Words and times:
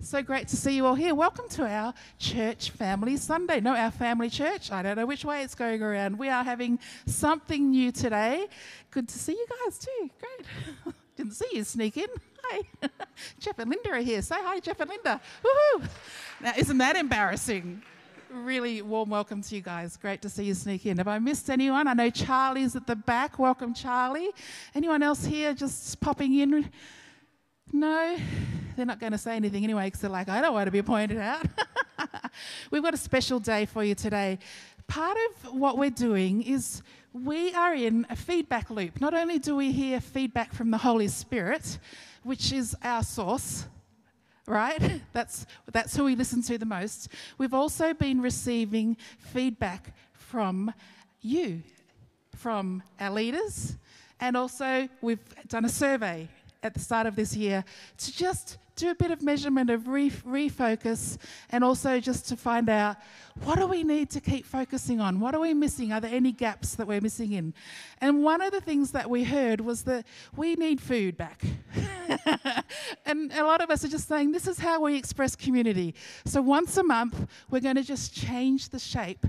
So 0.00 0.22
great 0.22 0.46
to 0.48 0.56
see 0.56 0.76
you 0.76 0.86
all 0.86 0.94
here. 0.94 1.12
Welcome 1.12 1.48
to 1.50 1.66
our 1.66 1.92
Church 2.18 2.70
Family 2.70 3.16
Sunday. 3.16 3.60
No, 3.60 3.74
our 3.74 3.90
family 3.90 4.30
church. 4.30 4.70
I 4.70 4.80
don't 4.80 4.96
know 4.96 5.06
which 5.06 5.24
way 5.24 5.42
it's 5.42 5.56
going 5.56 5.82
around. 5.82 6.16
We 6.16 6.28
are 6.28 6.44
having 6.44 6.78
something 7.06 7.70
new 7.70 7.90
today. 7.90 8.46
Good 8.92 9.08
to 9.08 9.18
see 9.18 9.32
you 9.32 9.46
guys 9.64 9.76
too. 9.76 10.10
Great. 10.20 10.94
Didn't 11.16 11.32
see 11.32 11.48
you 11.52 11.64
sneak 11.64 11.96
in. 11.96 12.06
Hi. 12.44 12.62
Jeff 13.40 13.58
and 13.58 13.68
Linda 13.68 13.90
are 13.90 13.98
here. 13.98 14.22
Say 14.22 14.36
hi, 14.38 14.60
Jeff 14.60 14.78
and 14.78 14.88
Linda. 14.88 15.20
Woohoo! 15.42 15.88
Now, 16.40 16.52
isn't 16.56 16.78
that 16.78 16.94
embarrassing? 16.94 17.82
Really 18.30 18.82
warm 18.82 19.10
welcome 19.10 19.42
to 19.42 19.54
you 19.56 19.62
guys. 19.62 19.96
Great 19.96 20.22
to 20.22 20.28
see 20.28 20.44
you 20.44 20.54
sneak 20.54 20.86
in. 20.86 20.98
Have 20.98 21.08
I 21.08 21.18
missed 21.18 21.50
anyone? 21.50 21.88
I 21.88 21.94
know 21.94 22.08
Charlie's 22.08 22.76
at 22.76 22.86
the 22.86 22.96
back. 22.96 23.38
Welcome, 23.40 23.74
Charlie. 23.74 24.30
Anyone 24.76 25.02
else 25.02 25.24
here 25.24 25.54
just 25.54 26.00
popping 26.00 26.38
in? 26.38 26.70
No, 27.72 28.16
they're 28.76 28.86
not 28.86 29.00
going 29.00 29.12
to 29.12 29.18
say 29.18 29.36
anything 29.36 29.64
anyway 29.64 29.86
because 29.86 30.00
they're 30.00 30.10
like, 30.10 30.28
I 30.28 30.40
don't 30.40 30.54
want 30.54 30.66
to 30.66 30.70
be 30.70 30.82
pointed 30.82 31.18
out. 31.18 31.44
We've 32.70 32.82
got 32.82 32.94
a 32.94 32.98
special 32.98 33.40
day 33.40 33.66
for 33.66 33.84
you 33.84 33.94
today. 33.94 34.38
Part 34.86 35.18
of 35.30 35.52
what 35.54 35.76
we're 35.76 35.90
doing 35.90 36.42
is 36.42 36.82
we 37.12 37.52
are 37.54 37.74
in 37.74 38.06
a 38.08 38.16
feedback 38.16 38.70
loop. 38.70 39.00
Not 39.00 39.14
only 39.14 39.38
do 39.38 39.54
we 39.54 39.72
hear 39.72 40.00
feedback 40.00 40.52
from 40.52 40.70
the 40.70 40.78
Holy 40.78 41.08
Spirit, 41.08 41.78
which 42.22 42.52
is 42.52 42.76
our 42.82 43.02
source, 43.02 43.66
right? 44.46 45.02
That's, 45.12 45.44
that's 45.72 45.94
who 45.94 46.04
we 46.04 46.16
listen 46.16 46.42
to 46.42 46.56
the 46.56 46.66
most. 46.66 47.08
We've 47.36 47.52
also 47.52 47.92
been 47.92 48.22
receiving 48.22 48.96
feedback 49.18 49.94
from 50.12 50.72
you, 51.20 51.62
from 52.36 52.82
our 52.98 53.10
leaders, 53.10 53.76
and 54.20 54.36
also 54.36 54.88
we've 55.02 55.20
done 55.48 55.64
a 55.64 55.68
survey 55.68 56.28
at 56.62 56.74
the 56.74 56.80
start 56.80 57.06
of 57.06 57.16
this 57.16 57.34
year 57.36 57.64
to 57.98 58.12
just 58.12 58.58
do 58.78 58.90
a 58.90 58.94
bit 58.94 59.10
of 59.10 59.22
measurement 59.22 59.70
of 59.70 59.88
re- 59.88 60.10
refocus 60.10 61.18
and 61.50 61.64
also 61.64 61.98
just 61.98 62.28
to 62.28 62.36
find 62.36 62.68
out 62.70 62.96
what 63.42 63.58
do 63.58 63.66
we 63.66 63.82
need 63.82 64.08
to 64.10 64.20
keep 64.20 64.46
focusing 64.46 65.00
on? 65.00 65.20
What 65.20 65.34
are 65.34 65.40
we 65.40 65.52
missing? 65.52 65.92
Are 65.92 66.00
there 66.00 66.14
any 66.14 66.32
gaps 66.32 66.76
that 66.76 66.86
we're 66.86 67.00
missing 67.00 67.32
in? 67.32 67.54
And 68.00 68.22
one 68.22 68.40
of 68.40 68.52
the 68.52 68.60
things 68.60 68.92
that 68.92 69.10
we 69.10 69.24
heard 69.24 69.60
was 69.60 69.82
that 69.82 70.06
we 70.36 70.54
need 70.54 70.80
food 70.80 71.16
back. 71.16 71.42
and 73.06 73.32
a 73.32 73.44
lot 73.44 73.60
of 73.60 73.70
us 73.70 73.84
are 73.84 73.88
just 73.88 74.08
saying 74.08 74.32
this 74.32 74.46
is 74.46 74.58
how 74.58 74.80
we 74.82 74.96
express 74.96 75.34
community. 75.34 75.94
So 76.24 76.40
once 76.40 76.76
a 76.76 76.84
month, 76.84 77.28
we're 77.50 77.60
going 77.60 77.76
to 77.76 77.84
just 77.84 78.14
change 78.14 78.68
the 78.68 78.78
shape 78.78 79.26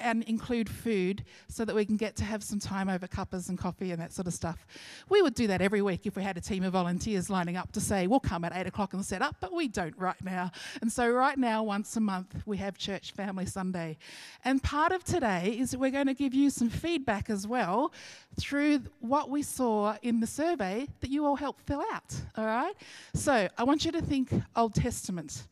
and 0.00 0.22
include 0.24 0.68
food 0.68 1.24
so 1.48 1.64
that 1.64 1.74
we 1.74 1.84
can 1.84 1.96
get 1.96 2.16
to 2.16 2.24
have 2.24 2.42
some 2.42 2.58
time 2.58 2.88
over 2.88 3.06
cuppas 3.06 3.48
and 3.48 3.58
coffee 3.58 3.92
and 3.92 4.00
that 4.00 4.12
sort 4.12 4.26
of 4.26 4.34
stuff. 4.34 4.66
We 5.08 5.22
would 5.22 5.34
do 5.34 5.46
that 5.48 5.60
every 5.60 5.82
week 5.82 6.06
if 6.06 6.16
we 6.16 6.22
had 6.22 6.36
a 6.36 6.40
team 6.40 6.64
of 6.64 6.72
volunteers 6.72 7.30
lining 7.30 7.56
up 7.56 7.72
to 7.72 7.80
say, 7.80 8.06
we'll 8.06 8.20
come 8.20 8.44
at 8.44 8.56
eight 8.56 8.66
o'clock 8.66 8.92
and 8.94 9.04
set 9.04 9.22
up, 9.22 9.36
but 9.40 9.52
we 9.52 9.68
don't 9.68 9.96
right 9.98 10.22
now. 10.22 10.50
And 10.80 10.90
so, 10.90 11.08
right 11.08 11.38
now, 11.38 11.62
once 11.62 11.96
a 11.96 12.00
month, 12.00 12.42
we 12.46 12.56
have 12.58 12.76
Church 12.78 13.12
Family 13.12 13.46
Sunday. 13.46 13.98
And 14.44 14.62
part 14.62 14.92
of 14.92 15.04
today 15.04 15.56
is 15.58 15.76
we're 15.76 15.90
going 15.90 16.06
to 16.06 16.14
give 16.14 16.34
you 16.34 16.50
some 16.50 16.70
feedback 16.70 17.30
as 17.30 17.46
well 17.46 17.92
through 18.38 18.82
what 19.00 19.30
we 19.30 19.42
saw 19.42 19.96
in 20.02 20.20
the 20.20 20.26
survey 20.26 20.86
that 21.00 21.10
you 21.10 21.26
all 21.26 21.36
helped 21.36 21.66
fill 21.66 21.82
out. 21.92 22.14
All 22.36 22.46
right? 22.46 22.74
So, 23.14 23.48
I 23.56 23.64
want 23.64 23.84
you 23.84 23.92
to 23.92 24.02
think 24.02 24.32
Old 24.56 24.74
Testament. 24.74 25.46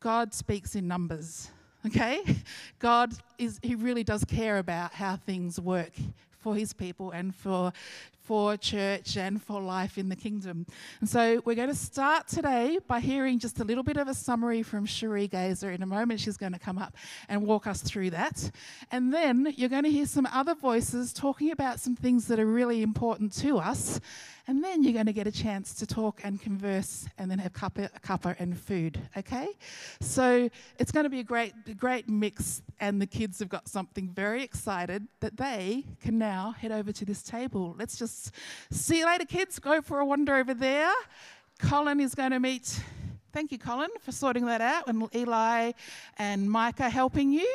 God 0.00 0.34
speaks 0.34 0.76
in 0.76 0.86
numbers 0.86 1.50
okay? 1.86 2.20
God 2.78 3.12
is, 3.38 3.58
He 3.62 3.74
really 3.74 4.04
does 4.04 4.24
care 4.24 4.58
about 4.58 4.92
how 4.92 5.16
things 5.16 5.60
work 5.60 5.92
for 6.40 6.54
His 6.54 6.72
people 6.72 7.10
and 7.10 7.34
for, 7.34 7.72
for 8.26 8.56
church 8.56 9.16
and 9.16 9.40
for 9.40 9.60
life 9.60 9.98
in 9.98 10.08
the 10.08 10.16
kingdom. 10.16 10.66
And 11.00 11.08
so 11.08 11.40
we're 11.44 11.54
going 11.54 11.68
to 11.68 11.76
start 11.76 12.26
today 12.26 12.80
by 12.88 12.98
hearing 12.98 13.38
just 13.38 13.60
a 13.60 13.64
little 13.64 13.84
bit 13.84 13.96
of 13.96 14.08
a 14.08 14.14
summary 14.14 14.64
from 14.64 14.84
Cherie 14.84 15.28
Gazer. 15.28 15.70
In 15.70 15.80
a 15.80 15.86
moment, 15.86 16.18
she's 16.18 16.36
going 16.36 16.52
to 16.52 16.58
come 16.58 16.76
up 16.76 16.96
and 17.28 17.46
walk 17.46 17.68
us 17.68 17.82
through 17.82 18.10
that. 18.10 18.50
And 18.90 19.14
then 19.14 19.54
you're 19.56 19.68
going 19.68 19.84
to 19.84 19.90
hear 19.90 20.06
some 20.06 20.26
other 20.26 20.56
voices 20.56 21.12
talking 21.12 21.52
about 21.52 21.78
some 21.78 21.94
things 21.94 22.26
that 22.26 22.40
are 22.40 22.46
really 22.46 22.82
important 22.82 23.32
to 23.34 23.58
us 23.58 24.00
and 24.48 24.62
then 24.62 24.84
you're 24.84 24.92
going 24.92 25.06
to 25.06 25.12
get 25.12 25.26
a 25.26 25.32
chance 25.32 25.74
to 25.74 25.86
talk 25.86 26.20
and 26.22 26.40
converse 26.40 27.06
and 27.18 27.30
then 27.30 27.38
have 27.38 27.52
cuppa, 27.52 27.90
cuppa 28.00 28.38
and 28.38 28.56
food, 28.56 29.00
okay? 29.16 29.48
So 30.00 30.48
it's 30.78 30.92
going 30.92 31.04
to 31.04 31.10
be 31.10 31.18
a 31.18 31.24
great, 31.24 31.52
great 31.76 32.08
mix, 32.08 32.62
and 32.78 33.02
the 33.02 33.06
kids 33.06 33.40
have 33.40 33.48
got 33.48 33.68
something 33.68 34.08
very 34.08 34.44
excited 34.44 35.08
that 35.20 35.36
they 35.36 35.84
can 36.00 36.16
now 36.18 36.52
head 36.52 36.70
over 36.70 36.92
to 36.92 37.04
this 37.04 37.22
table. 37.22 37.74
Let's 37.76 37.98
just 37.98 38.15
see 38.70 38.98
you 38.98 39.06
later, 39.06 39.24
kids. 39.24 39.58
Go 39.58 39.80
for 39.80 40.00
a 40.00 40.06
wander 40.06 40.34
over 40.34 40.54
there. 40.54 40.92
Colin 41.58 42.00
is 42.00 42.14
going 42.14 42.32
to 42.32 42.40
meet. 42.40 42.80
Thank 43.32 43.52
you, 43.52 43.58
Colin, 43.58 43.90
for 44.00 44.12
sorting 44.12 44.46
that 44.46 44.60
out, 44.60 44.88
and 44.88 45.08
Eli 45.14 45.72
and 46.18 46.50
Micah 46.50 46.88
helping 46.88 47.32
you 47.32 47.48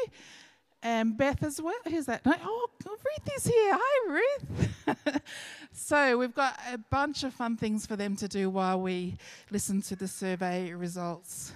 and 0.83 1.17
Beth 1.17 1.43
as 1.43 1.61
well. 1.61 1.73
Who's 1.87 2.05
that? 2.05 2.21
Oh, 2.25 2.67
Ruth 2.85 3.37
is 3.37 3.45
here. 3.45 3.77
Hi, 3.79 4.13
Ruth. 4.13 5.21
so 5.71 6.17
we've 6.17 6.33
got 6.33 6.59
a 6.71 6.77
bunch 6.77 7.23
of 7.23 7.33
fun 7.33 7.57
things 7.57 7.85
for 7.85 7.95
them 7.95 8.15
to 8.17 8.27
do 8.27 8.49
while 8.49 8.81
we 8.81 9.17
listen 9.51 9.81
to 9.83 9.95
the 9.95 10.07
survey 10.07 10.73
results. 10.73 11.53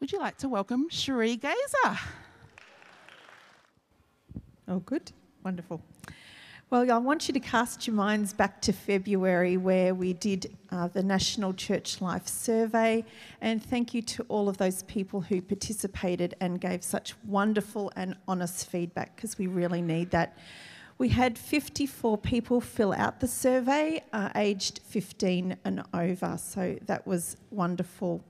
Would 0.00 0.12
you 0.12 0.18
like 0.18 0.36
to 0.38 0.48
welcome 0.48 0.88
Cherie 0.90 1.36
Gazer? 1.36 1.98
Oh, 4.68 4.78
good. 4.80 5.12
Wonderful. 5.44 5.82
Well, 6.72 6.90
I 6.90 6.96
want 6.96 7.28
you 7.28 7.34
to 7.34 7.40
cast 7.40 7.86
your 7.86 7.94
minds 7.94 8.32
back 8.32 8.62
to 8.62 8.72
February 8.72 9.58
where 9.58 9.94
we 9.94 10.14
did 10.14 10.56
uh, 10.70 10.88
the 10.88 11.02
National 11.02 11.52
Church 11.52 12.00
Life 12.00 12.26
Survey. 12.26 13.04
And 13.42 13.62
thank 13.62 13.92
you 13.92 14.00
to 14.00 14.22
all 14.28 14.48
of 14.48 14.56
those 14.56 14.82
people 14.84 15.20
who 15.20 15.42
participated 15.42 16.34
and 16.40 16.58
gave 16.62 16.82
such 16.82 17.14
wonderful 17.26 17.92
and 17.94 18.16
honest 18.26 18.70
feedback 18.70 19.14
because 19.14 19.36
we 19.36 19.48
really 19.48 19.82
need 19.82 20.12
that. 20.12 20.38
We 20.96 21.10
had 21.10 21.36
54 21.36 22.16
people 22.16 22.62
fill 22.62 22.94
out 22.94 23.20
the 23.20 23.28
survey, 23.28 24.02
uh, 24.14 24.30
aged 24.34 24.80
15 24.82 25.58
and 25.66 25.84
over, 25.92 26.38
so 26.38 26.78
that 26.86 27.06
was 27.06 27.36
wonderful. 27.50 28.24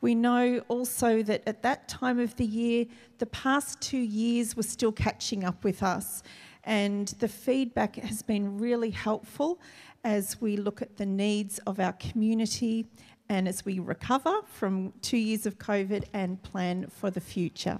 We 0.00 0.14
know 0.14 0.62
also 0.68 1.22
that 1.24 1.42
at 1.46 1.62
that 1.64 1.86
time 1.86 2.18
of 2.18 2.34
the 2.36 2.46
year, 2.46 2.86
the 3.18 3.26
past 3.26 3.82
two 3.82 3.98
years 3.98 4.56
were 4.56 4.62
still 4.62 4.92
catching 4.92 5.44
up 5.44 5.64
with 5.64 5.82
us. 5.82 6.22
And 6.68 7.08
the 7.18 7.28
feedback 7.28 7.96
has 7.96 8.20
been 8.20 8.58
really 8.58 8.90
helpful 8.90 9.58
as 10.04 10.38
we 10.38 10.58
look 10.58 10.82
at 10.82 10.98
the 10.98 11.06
needs 11.06 11.58
of 11.60 11.80
our 11.80 11.94
community 11.94 12.86
and 13.30 13.48
as 13.48 13.64
we 13.64 13.78
recover 13.78 14.42
from 14.44 14.92
two 15.00 15.16
years 15.16 15.46
of 15.46 15.58
COVID 15.58 16.04
and 16.12 16.42
plan 16.42 16.88
for 16.90 17.10
the 17.10 17.22
future. 17.22 17.78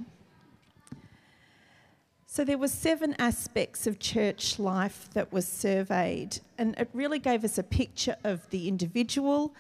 So 2.24 2.44
there 2.44 2.56
were 2.56 2.68
seven 2.68 3.14
aspects 3.18 3.86
of 3.86 3.98
church 3.98 4.58
life 4.58 5.10
that 5.12 5.34
was 5.34 5.46
surveyed, 5.46 6.40
and 6.56 6.74
it 6.78 6.88
really 6.94 7.18
gave 7.18 7.44
us 7.44 7.58
a 7.58 7.62
picture 7.62 8.16
of 8.24 8.48
the 8.48 8.68
individual, 8.68 9.54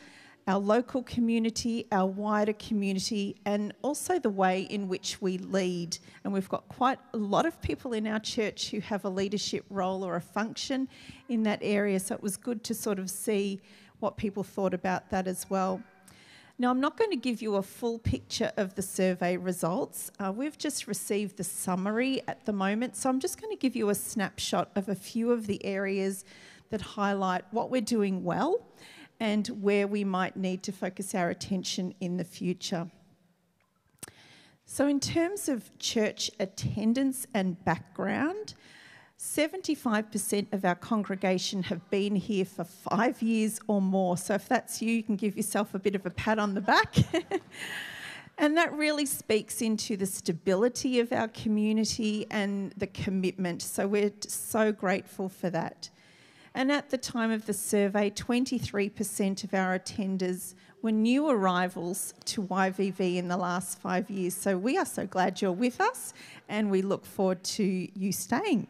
our 0.48 0.58
local 0.58 1.02
community, 1.02 1.86
our 1.92 2.06
wider 2.06 2.54
community, 2.54 3.36
and 3.44 3.74
also 3.82 4.18
the 4.18 4.30
way 4.30 4.62
in 4.62 4.88
which 4.88 5.20
we 5.20 5.36
lead. 5.36 5.98
And 6.24 6.32
we've 6.32 6.48
got 6.48 6.66
quite 6.68 6.98
a 7.12 7.18
lot 7.18 7.44
of 7.44 7.60
people 7.60 7.92
in 7.92 8.06
our 8.06 8.18
church 8.18 8.70
who 8.70 8.80
have 8.80 9.04
a 9.04 9.10
leadership 9.10 9.66
role 9.68 10.02
or 10.02 10.16
a 10.16 10.22
function 10.22 10.88
in 11.28 11.42
that 11.42 11.58
area, 11.60 12.00
so 12.00 12.14
it 12.14 12.22
was 12.22 12.38
good 12.38 12.64
to 12.64 12.74
sort 12.74 12.98
of 12.98 13.10
see 13.10 13.60
what 14.00 14.16
people 14.16 14.42
thought 14.42 14.72
about 14.72 15.10
that 15.10 15.28
as 15.28 15.50
well. 15.50 15.82
Now, 16.58 16.70
I'm 16.70 16.80
not 16.80 16.96
going 16.96 17.10
to 17.10 17.16
give 17.16 17.42
you 17.42 17.56
a 17.56 17.62
full 17.62 17.98
picture 17.98 18.50
of 18.56 18.74
the 18.74 18.82
survey 18.82 19.36
results. 19.36 20.10
Uh, 20.18 20.32
we've 20.34 20.56
just 20.56 20.86
received 20.86 21.36
the 21.36 21.44
summary 21.44 22.22
at 22.26 22.46
the 22.46 22.54
moment, 22.54 22.96
so 22.96 23.10
I'm 23.10 23.20
just 23.20 23.38
going 23.38 23.54
to 23.54 23.60
give 23.60 23.76
you 23.76 23.90
a 23.90 23.94
snapshot 23.94 24.70
of 24.74 24.88
a 24.88 24.94
few 24.94 25.30
of 25.30 25.46
the 25.46 25.62
areas 25.62 26.24
that 26.70 26.80
highlight 26.80 27.44
what 27.50 27.70
we're 27.70 27.82
doing 27.82 28.24
well 28.24 28.67
and 29.20 29.48
where 29.48 29.86
we 29.86 30.04
might 30.04 30.36
need 30.36 30.62
to 30.62 30.72
focus 30.72 31.14
our 31.14 31.30
attention 31.30 31.94
in 32.00 32.16
the 32.16 32.24
future. 32.24 32.88
So, 34.70 34.86
in 34.86 35.00
terms 35.00 35.48
of 35.48 35.76
church 35.78 36.30
attendance 36.38 37.26
and 37.32 37.62
background, 37.64 38.52
75% 39.18 40.52
of 40.52 40.64
our 40.64 40.74
congregation 40.74 41.64
have 41.64 41.88
been 41.90 42.14
here 42.14 42.44
for 42.44 42.64
five 42.64 43.20
years 43.22 43.60
or 43.66 43.80
more. 43.80 44.18
So, 44.18 44.34
if 44.34 44.46
that's 44.46 44.82
you, 44.82 44.92
you 44.92 45.02
can 45.02 45.16
give 45.16 45.36
yourself 45.36 45.74
a 45.74 45.78
bit 45.78 45.94
of 45.94 46.04
a 46.04 46.10
pat 46.10 46.38
on 46.38 46.54
the 46.54 46.60
back. 46.60 46.96
and 48.38 48.56
that 48.58 48.72
really 48.74 49.06
speaks 49.06 49.62
into 49.62 49.96
the 49.96 50.06
stability 50.06 51.00
of 51.00 51.12
our 51.12 51.28
community 51.28 52.26
and 52.30 52.72
the 52.76 52.86
commitment. 52.88 53.62
So, 53.62 53.88
we're 53.88 54.12
so 54.20 54.70
grateful 54.70 55.30
for 55.30 55.48
that. 55.48 55.88
And 56.58 56.72
at 56.72 56.90
the 56.90 56.98
time 56.98 57.30
of 57.30 57.46
the 57.46 57.52
survey, 57.52 58.10
23% 58.10 59.44
of 59.44 59.54
our 59.54 59.78
attenders 59.78 60.56
were 60.82 60.90
new 60.90 61.28
arrivals 61.28 62.14
to 62.24 62.42
YVV 62.42 63.14
in 63.14 63.28
the 63.28 63.36
last 63.36 63.78
five 63.78 64.10
years. 64.10 64.34
So 64.34 64.58
we 64.58 64.76
are 64.76 64.84
so 64.84 65.06
glad 65.06 65.40
you're 65.40 65.52
with 65.52 65.80
us 65.80 66.12
and 66.48 66.68
we 66.68 66.82
look 66.82 67.06
forward 67.06 67.44
to 67.44 67.88
you 67.96 68.10
staying 68.10 68.66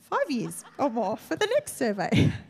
five 0.00 0.30
years 0.30 0.64
or 0.78 0.88
more 0.88 1.18
for 1.18 1.36
the 1.36 1.46
next 1.46 1.76
survey. 1.76 2.32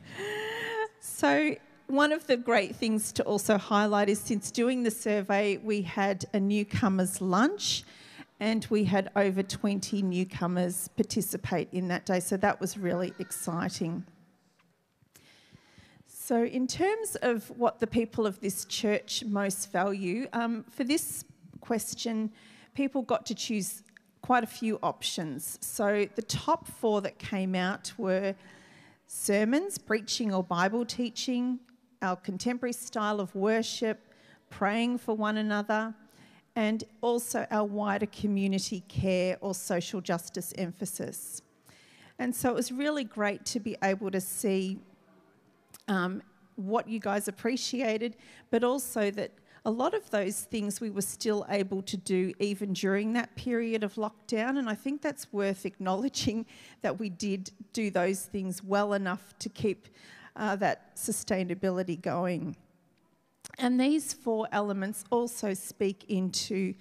So 1.04 1.56
one 1.88 2.12
of 2.12 2.28
the 2.28 2.36
great 2.36 2.76
things 2.76 3.10
to 3.14 3.24
also 3.24 3.58
highlight 3.58 4.08
is 4.08 4.20
since 4.20 4.52
doing 4.52 4.84
the 4.84 4.90
survey, 4.92 5.56
we 5.56 5.82
had 5.82 6.26
a 6.32 6.38
newcomers 6.38 7.20
lunch 7.20 7.82
and 8.38 8.64
we 8.70 8.84
had 8.84 9.10
over 9.16 9.42
20 9.42 10.02
newcomers 10.02 10.88
participate 10.96 11.68
in 11.72 11.88
that 11.88 12.06
day. 12.06 12.20
So 12.20 12.36
that 12.36 12.60
was 12.60 12.78
really 12.78 13.12
exciting. 13.18 14.04
So, 16.24 16.44
in 16.44 16.68
terms 16.68 17.16
of 17.16 17.50
what 17.50 17.80
the 17.80 17.86
people 17.88 18.28
of 18.28 18.38
this 18.38 18.64
church 18.66 19.24
most 19.24 19.72
value, 19.72 20.28
um, 20.32 20.64
for 20.70 20.84
this 20.84 21.24
question, 21.60 22.30
people 22.76 23.02
got 23.02 23.26
to 23.26 23.34
choose 23.34 23.82
quite 24.20 24.44
a 24.44 24.46
few 24.46 24.78
options. 24.84 25.58
So, 25.60 26.06
the 26.14 26.22
top 26.22 26.68
four 26.68 27.00
that 27.00 27.18
came 27.18 27.56
out 27.56 27.92
were 27.98 28.36
sermons, 29.08 29.78
preaching 29.78 30.32
or 30.32 30.44
Bible 30.44 30.84
teaching, 30.84 31.58
our 32.02 32.14
contemporary 32.14 32.72
style 32.72 33.18
of 33.18 33.34
worship, 33.34 33.98
praying 34.48 34.98
for 34.98 35.16
one 35.16 35.38
another, 35.38 35.92
and 36.54 36.84
also 37.00 37.48
our 37.50 37.64
wider 37.64 38.06
community 38.06 38.84
care 38.86 39.38
or 39.40 39.56
social 39.56 40.00
justice 40.00 40.54
emphasis. 40.56 41.42
And 42.20 42.32
so 42.32 42.48
it 42.48 42.54
was 42.54 42.70
really 42.70 43.02
great 43.02 43.44
to 43.46 43.58
be 43.58 43.76
able 43.82 44.12
to 44.12 44.20
see 44.20 44.78
um, 45.88 46.22
what 46.56 46.88
you 46.88 46.98
guys 46.98 47.28
appreciated, 47.28 48.16
but 48.50 48.64
also 48.64 49.10
that 49.10 49.32
a 49.64 49.70
lot 49.70 49.94
of 49.94 50.10
those 50.10 50.40
things 50.40 50.80
we 50.80 50.90
were 50.90 51.02
still 51.02 51.46
able 51.48 51.82
to 51.82 51.96
do 51.96 52.32
even 52.40 52.72
during 52.72 53.12
that 53.12 53.34
period 53.36 53.84
of 53.84 53.94
lockdown. 53.94 54.58
And 54.58 54.68
I 54.68 54.74
think 54.74 55.02
that's 55.02 55.32
worth 55.32 55.64
acknowledging 55.64 56.46
that 56.82 56.98
we 56.98 57.08
did 57.08 57.50
do 57.72 57.90
those 57.90 58.22
things 58.22 58.62
well 58.62 58.92
enough 58.92 59.34
to 59.38 59.48
keep 59.48 59.88
uh, 60.34 60.56
that 60.56 60.96
sustainability 60.96 62.00
going. 62.00 62.56
And 63.58 63.78
these 63.78 64.12
four 64.12 64.48
elements 64.50 65.04
also 65.10 65.54
speak 65.54 66.04
into 66.08 66.74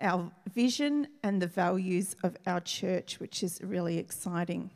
our 0.00 0.30
vision 0.52 1.08
and 1.22 1.40
the 1.40 1.46
values 1.46 2.16
of 2.22 2.36
our 2.46 2.60
church, 2.60 3.18
which 3.20 3.42
is 3.42 3.60
really 3.62 3.98
exciting. 3.98 4.70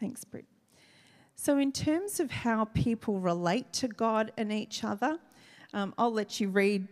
Thanks, 0.00 0.24
Britt. 0.24 0.51
So, 1.36 1.58
in 1.58 1.72
terms 1.72 2.20
of 2.20 2.30
how 2.30 2.66
people 2.66 3.18
relate 3.18 3.72
to 3.74 3.88
God 3.88 4.32
and 4.36 4.52
each 4.52 4.84
other, 4.84 5.18
um, 5.74 5.94
I'll 5.98 6.12
let 6.12 6.40
you 6.40 6.48
read 6.48 6.86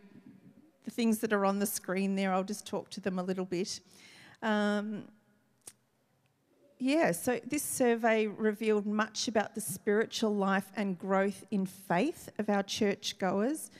the 0.84 0.90
things 0.90 1.18
that 1.18 1.32
are 1.32 1.44
on 1.44 1.58
the 1.58 1.66
screen 1.66 2.16
there. 2.16 2.32
I'll 2.32 2.42
just 2.42 2.66
talk 2.66 2.90
to 2.90 3.00
them 3.00 3.18
a 3.18 3.22
little 3.22 3.44
bit. 3.44 3.80
Um, 4.42 5.04
yeah, 6.78 7.12
so 7.12 7.38
this 7.46 7.62
survey 7.62 8.26
revealed 8.26 8.86
much 8.86 9.28
about 9.28 9.54
the 9.54 9.60
spiritual 9.60 10.34
life 10.34 10.72
and 10.76 10.98
growth 10.98 11.44
in 11.50 11.66
faith 11.66 12.30
of 12.38 12.48
our 12.48 12.62
churchgoers. 12.62 13.70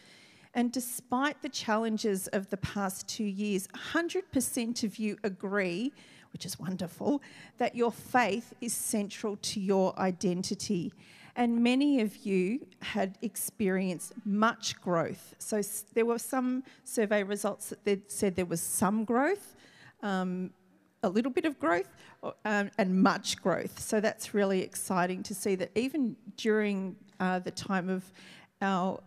And 0.53 0.71
despite 0.71 1.41
the 1.41 1.49
challenges 1.49 2.27
of 2.29 2.51
the 2.51 2.59
past 2.59 3.09
two 3.09 3.25
years, 3.25 3.69
100% 3.69 4.85
of 4.85 4.99
you 4.99 5.17
agree, 5.25 5.93
which 6.33 6.47
is 6.47 6.59
wonderful, 6.59 7.23
that 7.59 7.75
your 7.75 7.93
faith 7.93 8.55
is 8.61 8.73
central 8.73 9.37
to 9.37 9.61
your 9.61 9.99
identity. 9.99 10.93
And 11.37 11.63
many 11.63 12.01
of 12.01 12.17
you 12.27 12.67
had 12.83 13.17
experienced 13.23 14.13
much 14.25 14.81
growth. 14.81 15.35
So 15.39 15.63
there 15.95 16.05
were 16.05 16.19
some 16.19 16.65
survey 16.85 17.23
results 17.23 17.73
that 17.85 18.11
said 18.11 18.37
there 18.37 18.47
was 18.47 18.61
some 18.61 19.05
growth. 19.05 19.55
Um, 20.03 20.51
a 21.03 21.09
little 21.09 21.33
bit 21.33 21.45
of 21.45 21.59
growth 21.59 21.89
um, 22.45 22.71
and 22.79 23.03
much 23.03 23.41
growth. 23.41 23.81
So 23.81 24.01
that's 24.01 24.35
really 24.35 24.63
exciting 24.63 25.23
to 25.25 25.35
see 25.35 25.55
that 25.55 25.71
even 25.75 26.17
during 26.37 26.97
uh, 27.19 27.39
the 27.39 27.51
time 27.51 27.89
of 27.89 28.05
our, 28.61 29.01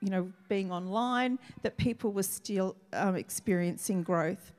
you 0.00 0.10
know, 0.10 0.30
being 0.48 0.70
online, 0.70 1.38
that 1.62 1.76
people 1.76 2.12
were 2.12 2.22
still 2.22 2.76
um, 2.92 3.16
experiencing 3.16 4.02
growth. 4.02 4.52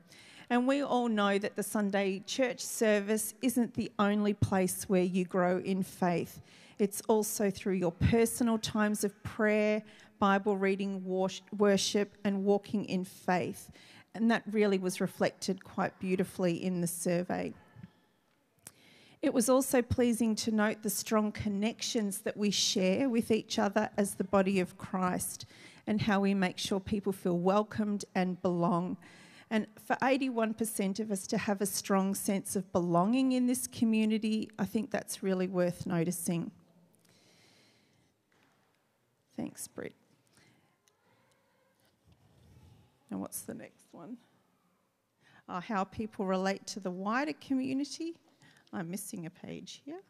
And 0.50 0.66
we 0.66 0.82
all 0.82 1.08
know 1.08 1.38
that 1.38 1.56
the 1.56 1.62
Sunday 1.62 2.22
church 2.26 2.60
service 2.60 3.34
isn't 3.40 3.74
the 3.74 3.90
only 3.98 4.34
place 4.34 4.88
where 4.88 5.02
you 5.02 5.24
grow 5.24 5.58
in 5.58 5.82
faith. 5.82 6.40
It's 6.78 7.00
also 7.08 7.50
through 7.50 7.74
your 7.74 7.92
personal 7.92 8.58
times 8.58 9.04
of 9.04 9.22
prayer, 9.22 9.82
Bible 10.18 10.56
reading, 10.56 11.02
worship, 11.56 12.18
and 12.24 12.44
walking 12.44 12.84
in 12.86 13.04
faith 13.04 13.70
and 14.14 14.30
that 14.30 14.42
really 14.50 14.78
was 14.78 15.00
reflected 15.00 15.62
quite 15.62 15.98
beautifully 15.98 16.62
in 16.62 16.80
the 16.80 16.86
survey. 16.86 17.52
It 19.22 19.34
was 19.34 19.48
also 19.48 19.82
pleasing 19.82 20.34
to 20.36 20.50
note 20.50 20.82
the 20.82 20.90
strong 20.90 21.30
connections 21.30 22.20
that 22.22 22.36
we 22.36 22.50
share 22.50 23.08
with 23.08 23.30
each 23.30 23.58
other 23.58 23.90
as 23.96 24.14
the 24.14 24.24
body 24.24 24.60
of 24.60 24.78
Christ 24.78 25.44
and 25.86 26.00
how 26.00 26.20
we 26.20 26.32
make 26.32 26.58
sure 26.58 26.80
people 26.80 27.12
feel 27.12 27.38
welcomed 27.38 28.04
and 28.14 28.40
belong. 28.40 28.96
And 29.50 29.66
for 29.84 29.96
81% 29.96 31.00
of 31.00 31.10
us 31.10 31.26
to 31.26 31.38
have 31.38 31.60
a 31.60 31.66
strong 31.66 32.14
sense 32.14 32.54
of 32.54 32.70
belonging 32.72 33.32
in 33.32 33.46
this 33.46 33.66
community, 33.66 34.48
I 34.58 34.64
think 34.64 34.92
that's 34.92 35.24
really 35.24 35.48
worth 35.48 35.86
noticing. 35.86 36.52
Thanks, 39.36 39.66
Britt. 39.66 39.94
And 43.10 43.20
what's 43.20 43.40
the 43.42 43.54
next 43.54 43.86
one? 43.90 44.18
Uh, 45.48 45.60
how 45.60 45.82
people 45.82 46.26
relate 46.26 46.64
to 46.68 46.78
the 46.78 46.92
wider 46.92 47.32
community. 47.40 48.14
I'm 48.72 48.88
missing 48.88 49.26
a 49.26 49.30
page 49.30 49.82
here. 49.84 50.00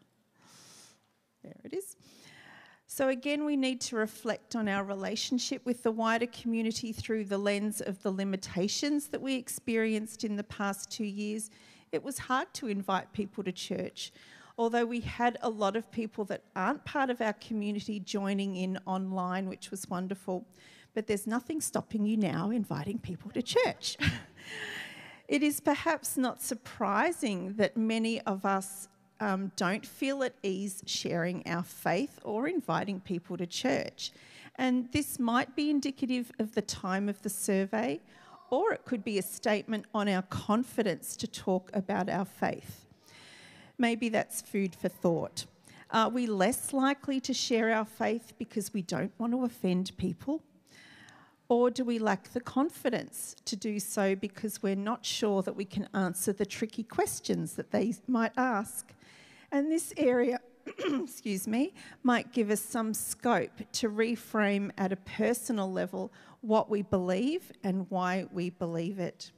There 1.43 1.55
it 1.63 1.73
is. 1.73 1.95
So, 2.93 3.07
again, 3.07 3.45
we 3.45 3.55
need 3.55 3.79
to 3.81 3.95
reflect 3.95 4.53
on 4.53 4.67
our 4.67 4.83
relationship 4.83 5.65
with 5.65 5.81
the 5.81 5.91
wider 5.91 6.25
community 6.25 6.91
through 6.91 7.23
the 7.23 7.37
lens 7.37 7.79
of 7.79 8.03
the 8.03 8.11
limitations 8.11 9.07
that 9.07 9.21
we 9.21 9.35
experienced 9.35 10.25
in 10.25 10.35
the 10.35 10.43
past 10.43 10.91
two 10.91 11.05
years. 11.05 11.49
It 11.93 12.03
was 12.03 12.19
hard 12.19 12.53
to 12.55 12.67
invite 12.67 13.13
people 13.13 13.45
to 13.45 13.53
church, 13.53 14.11
although 14.57 14.83
we 14.83 14.99
had 14.99 15.37
a 15.41 15.49
lot 15.49 15.77
of 15.77 15.89
people 15.89 16.25
that 16.25 16.43
aren't 16.53 16.83
part 16.83 17.09
of 17.09 17.21
our 17.21 17.31
community 17.31 18.01
joining 18.01 18.57
in 18.57 18.77
online, 18.85 19.47
which 19.47 19.71
was 19.71 19.89
wonderful 19.89 20.45
but 20.93 21.07
there's 21.07 21.25
nothing 21.25 21.61
stopping 21.61 22.05
you 22.05 22.17
now 22.17 22.49
inviting 22.49 22.99
people 22.99 23.31
to 23.31 23.41
church. 23.41 23.97
it 25.29 25.41
is 25.41 25.61
perhaps 25.61 26.17
not 26.17 26.41
surprising 26.41 27.53
that 27.53 27.77
many 27.77 28.19
of 28.21 28.45
us 28.45 28.89
um, 29.21 29.51
don't 29.55 29.85
feel 29.85 30.23
at 30.23 30.33
ease 30.43 30.83
sharing 30.85 31.47
our 31.47 31.63
faith 31.63 32.19
or 32.23 32.47
inviting 32.47 32.99
people 32.99 33.37
to 33.37 33.45
church. 33.45 34.11
And 34.55 34.91
this 34.91 35.19
might 35.19 35.55
be 35.55 35.69
indicative 35.69 36.31
of 36.39 36.55
the 36.55 36.61
time 36.61 37.07
of 37.07 37.21
the 37.21 37.29
survey, 37.29 38.01
or 38.49 38.73
it 38.73 38.83
could 38.83 39.03
be 39.03 39.17
a 39.17 39.21
statement 39.21 39.85
on 39.93 40.09
our 40.09 40.23
confidence 40.23 41.15
to 41.17 41.27
talk 41.27 41.69
about 41.73 42.09
our 42.09 42.25
faith. 42.25 42.87
Maybe 43.77 44.09
that's 44.09 44.41
food 44.41 44.75
for 44.75 44.89
thought. 44.89 45.45
Are 45.91 46.09
we 46.09 46.25
less 46.25 46.73
likely 46.73 47.19
to 47.21 47.33
share 47.33 47.71
our 47.71 47.85
faith 47.85 48.33
because 48.39 48.73
we 48.73 48.81
don't 48.81 49.13
want 49.19 49.33
to 49.33 49.43
offend 49.43 49.95
people? 49.97 50.41
Or 51.47 51.69
do 51.69 51.83
we 51.83 51.99
lack 51.99 52.31
the 52.31 52.39
confidence 52.39 53.35
to 53.45 53.55
do 53.55 53.79
so 53.79 54.15
because 54.15 54.63
we're 54.63 54.75
not 54.75 55.05
sure 55.05 55.41
that 55.43 55.55
we 55.55 55.65
can 55.65 55.89
answer 55.93 56.31
the 56.31 56.45
tricky 56.45 56.83
questions 56.83 57.53
that 57.53 57.71
they 57.71 57.93
might 58.07 58.31
ask? 58.37 58.93
And 59.51 59.71
this 59.71 59.93
area, 59.97 60.39
excuse 61.03 61.47
me, 61.47 61.73
might 62.03 62.31
give 62.31 62.49
us 62.49 62.61
some 62.61 62.93
scope 62.93 63.61
to 63.73 63.89
reframe 63.89 64.71
at 64.77 64.91
a 64.91 64.95
personal 64.95 65.71
level 65.71 66.11
what 66.41 66.69
we 66.69 66.81
believe 66.81 67.51
and 67.63 67.85
why 67.89 68.25
we 68.31 68.49
believe 68.49 68.99
it. 68.99 69.31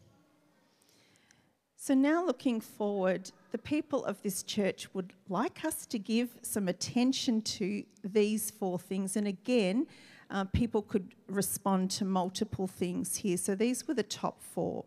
So, 1.76 1.94
now 1.94 2.26
looking 2.26 2.62
forward, 2.62 3.32
the 3.52 3.58
people 3.58 4.06
of 4.06 4.22
this 4.22 4.44
church 4.44 4.94
would 4.94 5.14
like 5.28 5.66
us 5.66 5.86
to 5.88 6.00
give 6.00 6.30
some 6.42 6.70
attention 6.70 7.42
to 7.42 7.84
these 8.04 8.52
four 8.52 8.80
things. 8.80 9.18
And 9.18 9.28
again, 9.28 9.88
uh, 10.34 10.46
people 10.46 10.82
could 10.82 11.14
respond 11.28 11.92
to 11.92 12.06
multiple 12.06 12.68
things 12.68 13.18
here. 13.18 13.38
So 13.38 13.56
these 13.56 13.88
were 13.88 13.94
the 13.94 14.04
top 14.04 14.42
four 14.42 14.86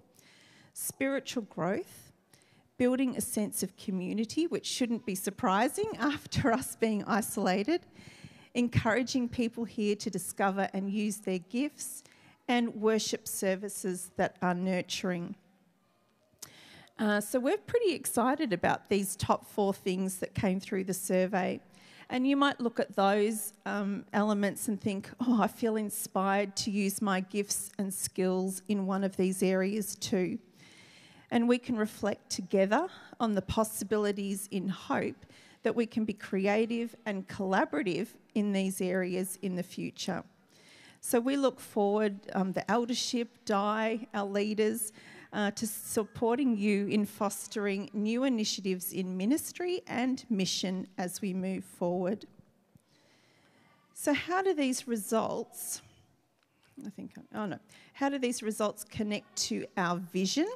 spiritual 0.72 1.44
growth, 1.44 2.05
building 2.78 3.16
a 3.16 3.20
sense 3.20 3.62
of 3.62 3.76
community, 3.76 4.46
which 4.46 4.66
shouldn't 4.66 5.06
be 5.06 5.14
surprising 5.14 5.92
after 5.98 6.52
us 6.52 6.76
being 6.76 7.04
isolated, 7.04 7.82
encouraging 8.54 9.28
people 9.28 9.64
here 9.64 9.96
to 9.96 10.10
discover 10.10 10.68
and 10.72 10.90
use 10.90 11.18
their 11.18 11.38
gifts, 11.38 12.02
and 12.48 12.74
worship 12.76 13.26
services 13.26 14.10
that 14.16 14.36
are 14.40 14.54
nurturing. 14.54 15.34
Uh, 16.98 17.20
so, 17.20 17.38
we're 17.38 17.58
pretty 17.58 17.92
excited 17.92 18.52
about 18.52 18.88
these 18.88 19.16
top 19.16 19.46
four 19.46 19.74
things 19.74 20.18
that 20.18 20.34
came 20.34 20.60
through 20.60 20.84
the 20.84 20.94
survey. 20.94 21.60
And 22.08 22.26
you 22.26 22.36
might 22.36 22.60
look 22.60 22.78
at 22.78 22.94
those 22.94 23.52
um, 23.66 24.04
elements 24.12 24.68
and 24.68 24.80
think, 24.80 25.10
oh, 25.20 25.42
I 25.42 25.48
feel 25.48 25.76
inspired 25.76 26.54
to 26.56 26.70
use 26.70 27.02
my 27.02 27.20
gifts 27.20 27.70
and 27.78 27.92
skills 27.92 28.62
in 28.68 28.86
one 28.86 29.02
of 29.02 29.16
these 29.16 29.42
areas 29.42 29.96
too. 29.96 30.38
And 31.30 31.48
we 31.48 31.58
can 31.58 31.76
reflect 31.76 32.30
together 32.30 32.88
on 33.18 33.34
the 33.34 33.42
possibilities 33.42 34.48
in 34.50 34.68
hope 34.68 35.26
that 35.62 35.74
we 35.74 35.86
can 35.86 36.04
be 36.04 36.12
creative 36.12 36.94
and 37.06 37.26
collaborative 37.26 38.08
in 38.34 38.52
these 38.52 38.80
areas 38.80 39.38
in 39.42 39.56
the 39.56 39.62
future. 39.62 40.22
So 41.00 41.20
we 41.20 41.36
look 41.36 41.60
forward, 41.60 42.20
um, 42.34 42.52
the 42.52 42.68
eldership, 42.70 43.44
Di, 43.44 44.06
our 44.14 44.26
leaders, 44.26 44.92
uh, 45.32 45.50
to 45.52 45.66
supporting 45.66 46.56
you 46.56 46.86
in 46.86 47.04
fostering 47.04 47.90
new 47.92 48.24
initiatives 48.24 48.92
in 48.92 49.16
ministry 49.16 49.82
and 49.86 50.24
mission 50.30 50.86
as 50.98 51.20
we 51.20 51.34
move 51.34 51.64
forward. 51.64 52.26
So, 53.92 54.14
how 54.14 54.42
do 54.42 54.54
these 54.54 54.86
results? 54.86 55.82
I 56.86 56.90
think, 56.90 57.12
oh 57.34 57.46
no. 57.46 57.58
How 57.92 58.08
do 58.08 58.18
these 58.18 58.42
results 58.42 58.84
connect 58.84 59.34
to 59.48 59.66
our 59.76 59.96
vision? 59.96 60.46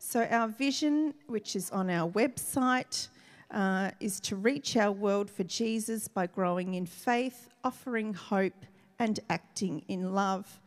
So, 0.00 0.22
our 0.30 0.46
vision, 0.46 1.12
which 1.26 1.56
is 1.56 1.70
on 1.72 1.90
our 1.90 2.08
website, 2.08 3.08
uh, 3.50 3.90
is 3.98 4.20
to 4.20 4.36
reach 4.36 4.76
our 4.76 4.92
world 4.92 5.28
for 5.28 5.42
Jesus 5.42 6.06
by 6.06 6.28
growing 6.28 6.74
in 6.74 6.86
faith, 6.86 7.48
offering 7.64 8.14
hope, 8.14 8.64
and 9.00 9.18
acting 9.28 9.82
in 9.88 10.14
love. 10.14 10.60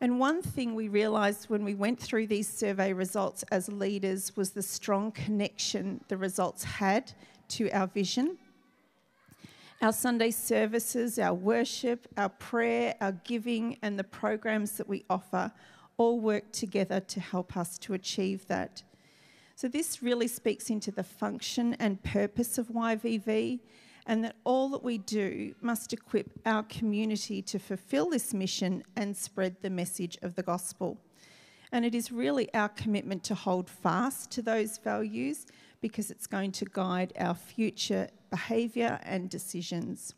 And 0.00 0.18
one 0.18 0.42
thing 0.42 0.74
we 0.74 0.88
realised 0.88 1.48
when 1.48 1.62
we 1.62 1.74
went 1.74 2.00
through 2.00 2.26
these 2.26 2.48
survey 2.48 2.92
results 2.92 3.44
as 3.52 3.68
leaders 3.68 4.36
was 4.36 4.50
the 4.50 4.62
strong 4.62 5.12
connection 5.12 6.02
the 6.08 6.16
results 6.16 6.64
had 6.64 7.12
to 7.50 7.70
our 7.70 7.86
vision. 7.86 8.36
Our 9.80 9.92
Sunday 9.92 10.32
services, 10.32 11.20
our 11.20 11.34
worship, 11.34 12.08
our 12.16 12.30
prayer, 12.30 12.96
our 13.00 13.12
giving, 13.12 13.78
and 13.82 13.96
the 13.96 14.04
programs 14.04 14.72
that 14.72 14.88
we 14.88 15.04
offer 15.08 15.52
all 16.00 16.18
work 16.18 16.50
together 16.50 16.98
to 16.98 17.20
help 17.20 17.58
us 17.58 17.76
to 17.76 17.92
achieve 17.92 18.46
that. 18.46 18.82
So, 19.54 19.68
this 19.68 20.02
really 20.02 20.28
speaks 20.28 20.70
into 20.70 20.90
the 20.90 21.04
function 21.04 21.74
and 21.74 22.02
purpose 22.02 22.56
of 22.56 22.68
YVV, 22.68 23.60
and 24.06 24.24
that 24.24 24.36
all 24.44 24.70
that 24.70 24.82
we 24.82 24.96
do 24.96 25.54
must 25.60 25.92
equip 25.92 26.40
our 26.46 26.62
community 26.62 27.42
to 27.42 27.58
fulfill 27.58 28.08
this 28.08 28.32
mission 28.32 28.82
and 28.96 29.14
spread 29.14 29.56
the 29.60 29.68
message 29.68 30.16
of 30.22 30.36
the 30.36 30.42
gospel. 30.42 30.96
And 31.70 31.84
it 31.84 31.94
is 31.94 32.10
really 32.10 32.52
our 32.54 32.70
commitment 32.70 33.22
to 33.24 33.34
hold 33.34 33.68
fast 33.68 34.30
to 34.30 34.40
those 34.40 34.78
values 34.78 35.44
because 35.82 36.10
it's 36.10 36.26
going 36.26 36.52
to 36.52 36.64
guide 36.64 37.12
our 37.18 37.34
future 37.34 38.08
behaviour 38.30 38.98
and 39.02 39.28
decisions. 39.28 40.14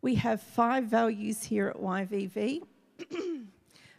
We 0.00 0.14
have 0.14 0.40
five 0.40 0.84
values 0.84 1.44
here 1.44 1.68
at 1.68 1.76
YVV 1.76 2.62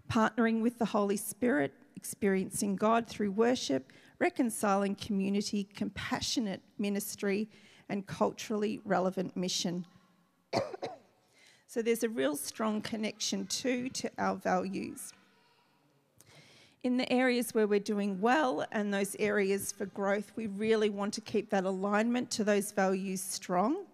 partnering 0.09 0.61
with 0.61 0.77
the 0.77 0.85
Holy 0.85 1.17
Spirit, 1.17 1.73
experiencing 1.95 2.75
God 2.75 3.07
through 3.07 3.31
worship, 3.31 3.91
reconciling 4.19 4.95
community, 4.95 5.67
compassionate 5.75 6.61
ministry, 6.77 7.49
and 7.89 8.05
culturally 8.05 8.79
relevant 8.85 9.35
mission. 9.35 9.85
so 11.67 11.81
there's 11.81 12.03
a 12.03 12.09
real 12.09 12.35
strong 12.35 12.81
connection 12.81 13.45
too 13.47 13.89
to 13.89 14.09
our 14.17 14.35
values. 14.35 15.13
In 16.83 16.97
the 16.97 17.11
areas 17.11 17.53
where 17.53 17.65
we're 17.65 17.79
doing 17.79 18.21
well 18.21 18.63
and 18.71 18.93
those 18.93 19.15
areas 19.17 19.71
for 19.71 19.87
growth, 19.87 20.31
we 20.35 20.45
really 20.47 20.89
want 20.89 21.15
to 21.15 21.21
keep 21.21 21.49
that 21.49 21.63
alignment 21.63 22.29
to 22.31 22.43
those 22.43 22.71
values 22.71 23.21
strong. 23.21 23.85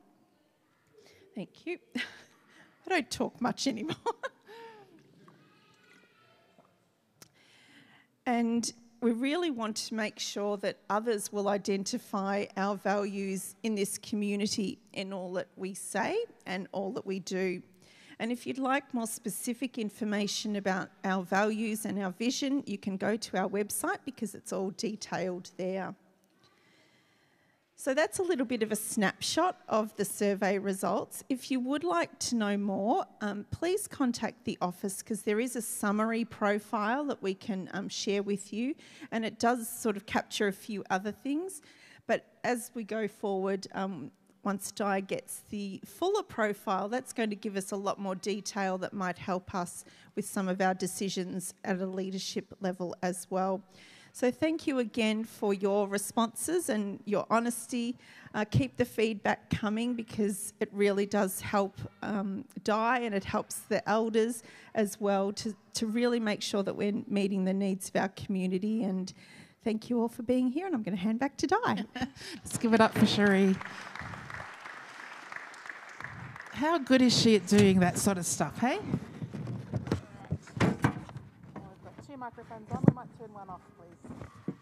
Thank 1.34 1.66
you. 1.66 1.78
I 1.96 2.90
don't 2.90 3.10
talk 3.10 3.40
much 3.40 3.68
anymore. 3.68 3.96
And 8.26 8.72
we 9.02 9.12
really 9.12 9.50
want 9.50 9.76
to 9.78 9.96
make 9.96 10.20
sure 10.20 10.58
that 10.58 10.78
others 10.90 11.32
will 11.32 11.48
identify 11.48 12.46
our 12.56 12.76
values 12.76 13.56
in 13.64 13.74
this 13.74 13.98
community 13.98 14.78
in 14.94 15.12
all 15.12 15.34
that 15.34 15.48
we 15.56 15.74
say 15.74 16.18
and 16.46 16.68
all 16.72 16.92
that 16.94 17.06
we 17.06 17.20
do. 17.20 17.64
And 18.20 18.32
if 18.32 18.46
you'd 18.46 18.60
like 18.60 18.94
more 18.94 19.08
specific 19.08 19.80
information 19.80 20.56
about 20.58 20.90
our 21.04 21.24
values 21.24 21.86
and 21.86 21.98
our 21.98 22.12
vision, 22.12 22.62
you 22.68 22.78
can 22.78 22.96
go 22.96 23.16
to 23.18 23.38
our 23.38 23.50
website 23.50 23.98
because 24.06 24.36
it's 24.36 24.54
all 24.54 24.70
detailed 24.78 25.50
there. 25.58 25.96
So 27.84 27.96
that's 27.96 28.20
a 28.20 28.22
little 28.22 28.46
bit 28.46 28.62
of 28.62 28.72
a 28.72 28.76
snapshot 28.76 29.60
of 29.68 29.96
the 29.96 30.06
survey 30.06 30.60
results. 30.60 31.24
If 31.30 31.50
you 31.50 31.60
would 31.62 31.84
like 31.84 32.20
to 32.20 32.36
know 32.36 32.56
more, 32.56 33.06
um, 33.22 33.44
please 33.50 33.88
contact 33.88 34.46
the 34.46 34.56
office 34.62 35.00
because 35.00 35.24
there 35.24 35.40
is 35.40 35.56
a 35.56 35.64
summary 35.64 36.24
profile 36.24 37.04
that 37.06 37.24
we 37.24 37.34
can 37.34 37.72
um, 37.74 37.90
share 37.90 38.22
with 38.22 38.54
you, 38.54 38.76
and 39.12 39.26
it 39.26 39.40
does 39.40 39.68
sort 39.68 39.98
of 39.98 40.06
capture 40.06 40.48
a 40.48 40.54
few 40.54 40.84
other 40.92 41.12
things. 41.12 41.64
But 42.06 42.28
as 42.44 42.70
we 42.76 42.84
go 42.84 43.08
forward, 43.08 43.66
um, 43.74 44.12
once 44.44 44.72
Di 44.72 45.00
gets 45.00 45.42
the 45.50 45.82
fuller 45.84 46.22
profile, 46.22 46.88
that's 46.88 47.14
going 47.14 47.32
to 47.32 47.36
give 47.36 47.58
us 47.58 47.72
a 47.72 47.76
lot 47.76 48.00
more 48.00 48.14
detail 48.14 48.78
that 48.78 48.94
might 48.94 49.18
help 49.18 49.56
us 49.56 49.86
with 50.16 50.26
some 50.26 50.48
of 50.48 50.62
our 50.62 50.76
decisions 50.76 51.56
at 51.64 51.82
a 51.82 51.88
leadership 51.88 52.54
level 52.60 52.96
as 53.02 53.26
well. 53.32 53.64
So 54.14 54.30
thank 54.30 54.68
you 54.68 54.80
again 54.80 55.24
for 55.24 55.54
your 55.54 55.88
responses 55.88 56.70
and 56.70 57.00
your 57.06 57.26
honesty. 57.30 57.98
Uh, 58.34 58.46
keep 58.50 58.78
the 58.78 58.86
feedback 58.86 59.50
coming 59.50 59.94
because 59.94 60.54
it 60.60 60.70
really 60.74 61.06
does 61.06 61.40
help 61.42 61.80
um, 62.02 62.46
Di 62.64 63.00
and 63.00 63.16
it 63.16 63.24
helps 63.24 63.60
the 63.60 63.88
elders 63.90 64.44
as 64.76 65.00
well 65.00 65.32
to, 65.34 65.56
to 65.76 65.88
really 65.88 66.20
make 66.20 66.42
sure 66.42 66.62
that 66.64 66.76
we're 66.76 67.04
meeting 67.08 67.46
the 67.46 67.54
needs 67.54 67.90
of 67.90 67.96
our 67.96 68.10
community. 68.10 68.84
And 68.84 69.14
thank 69.64 69.90
you 69.90 70.02
all 70.02 70.10
for 70.10 70.24
being 70.24 70.50
here. 70.50 70.66
And 70.66 70.76
I'm 70.76 70.84
going 70.84 70.96
to 70.96 71.02
hand 71.02 71.20
back 71.20 71.38
to 71.38 71.48
Di. 71.48 71.86
Let's 72.36 72.58
give 72.58 72.74
it 72.74 72.82
up 72.82 72.98
for 72.98 73.06
Cherie. 73.06 73.56
How 76.52 76.78
good 76.78 77.02
is 77.02 77.18
she 77.18 77.36
at 77.38 77.48
doing 77.48 77.80
that 77.80 77.98
sort 77.98 78.18
of 78.18 78.26
stuff, 78.26 78.60
hey? 78.60 78.80
Microphones 82.22 82.70
on. 82.72 82.84
We 82.88 82.94
might 82.94 83.20
turn 83.20 83.34
one 83.34 83.50
off, 83.50 83.62
please. 83.80 84.56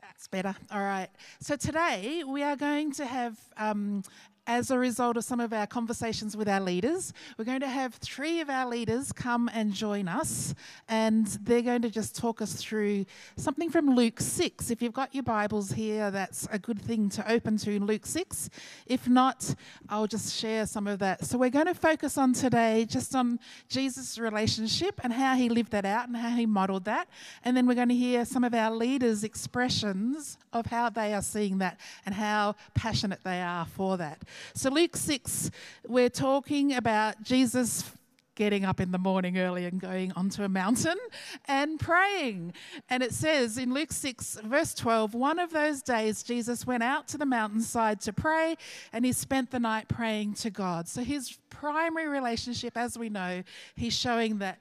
That's 0.00 0.26
better. 0.28 0.56
All 0.72 0.80
right. 0.80 1.10
So 1.40 1.54
today 1.56 2.24
we 2.26 2.42
are 2.42 2.56
going 2.56 2.92
to 2.92 3.04
have 3.04 3.36
um, 3.58 4.02
as 4.46 4.70
a 4.70 4.78
result 4.78 5.16
of 5.16 5.24
some 5.24 5.40
of 5.40 5.52
our 5.52 5.66
conversations 5.66 6.36
with 6.36 6.48
our 6.48 6.60
leaders, 6.60 7.12
we're 7.36 7.44
going 7.44 7.60
to 7.60 7.68
have 7.68 7.94
three 7.94 8.40
of 8.40 8.48
our 8.48 8.68
leaders 8.68 9.12
come 9.12 9.50
and 9.52 9.72
join 9.72 10.08
us, 10.08 10.54
and 10.88 11.26
they're 11.42 11.62
going 11.62 11.82
to 11.82 11.90
just 11.90 12.16
talk 12.16 12.40
us 12.40 12.54
through 12.54 13.04
something 13.36 13.70
from 13.70 13.94
Luke 13.94 14.20
6. 14.20 14.70
If 14.70 14.82
you've 14.82 14.92
got 14.92 15.14
your 15.14 15.24
Bibles 15.24 15.72
here, 15.72 16.10
that's 16.10 16.46
a 16.52 16.58
good 16.58 16.80
thing 16.80 17.08
to 17.10 17.30
open 17.30 17.56
to 17.58 17.72
in 17.72 17.86
Luke 17.86 18.06
6. 18.06 18.50
If 18.86 19.08
not, 19.08 19.54
I'll 19.88 20.06
just 20.06 20.34
share 20.34 20.66
some 20.66 20.86
of 20.86 21.00
that. 21.00 21.24
So, 21.24 21.38
we're 21.38 21.50
going 21.50 21.66
to 21.66 21.74
focus 21.74 22.16
on 22.16 22.32
today 22.32 22.86
just 22.88 23.14
on 23.14 23.40
Jesus' 23.68 24.18
relationship 24.18 25.00
and 25.02 25.12
how 25.12 25.34
he 25.34 25.48
lived 25.48 25.72
that 25.72 25.84
out 25.84 26.06
and 26.06 26.16
how 26.16 26.30
he 26.30 26.46
modeled 26.46 26.84
that. 26.84 27.08
And 27.44 27.56
then 27.56 27.66
we're 27.66 27.74
going 27.74 27.88
to 27.88 27.94
hear 27.94 28.24
some 28.24 28.44
of 28.44 28.54
our 28.54 28.70
leaders' 28.70 29.24
expressions 29.24 30.38
of 30.52 30.66
how 30.66 30.88
they 30.88 31.14
are 31.14 31.22
seeing 31.22 31.58
that 31.58 31.78
and 32.04 32.14
how 32.14 32.54
passionate 32.74 33.20
they 33.24 33.42
are 33.42 33.66
for 33.66 33.96
that. 33.96 34.22
So, 34.54 34.70
Luke 34.70 34.96
6, 34.96 35.50
we're 35.86 36.08
talking 36.08 36.74
about 36.74 37.22
Jesus 37.22 37.90
getting 38.36 38.64
up 38.64 38.80
in 38.80 38.92
the 38.92 38.98
morning 38.98 39.38
early 39.38 39.64
and 39.64 39.80
going 39.80 40.12
onto 40.12 40.44
a 40.44 40.48
mountain 40.48 40.98
and 41.46 41.80
praying. 41.80 42.52
And 42.88 43.02
it 43.02 43.12
says 43.12 43.58
in 43.58 43.74
Luke 43.74 43.92
6, 43.92 44.40
verse 44.44 44.74
12, 44.74 45.14
one 45.14 45.38
of 45.38 45.50
those 45.50 45.82
days 45.82 46.22
Jesus 46.22 46.66
went 46.66 46.82
out 46.82 47.08
to 47.08 47.18
the 47.18 47.26
mountainside 47.26 48.00
to 48.02 48.12
pray 48.12 48.56
and 48.92 49.04
he 49.04 49.12
spent 49.12 49.50
the 49.50 49.58
night 49.58 49.88
praying 49.88 50.34
to 50.34 50.50
God. 50.50 50.86
So 50.86 51.02
his 51.02 51.38
primary 51.50 52.06
relationship, 52.06 52.76
as 52.76 52.96
we 52.96 53.08
know, 53.08 53.42
he's 53.74 53.94
showing 53.94 54.38
that 54.38 54.58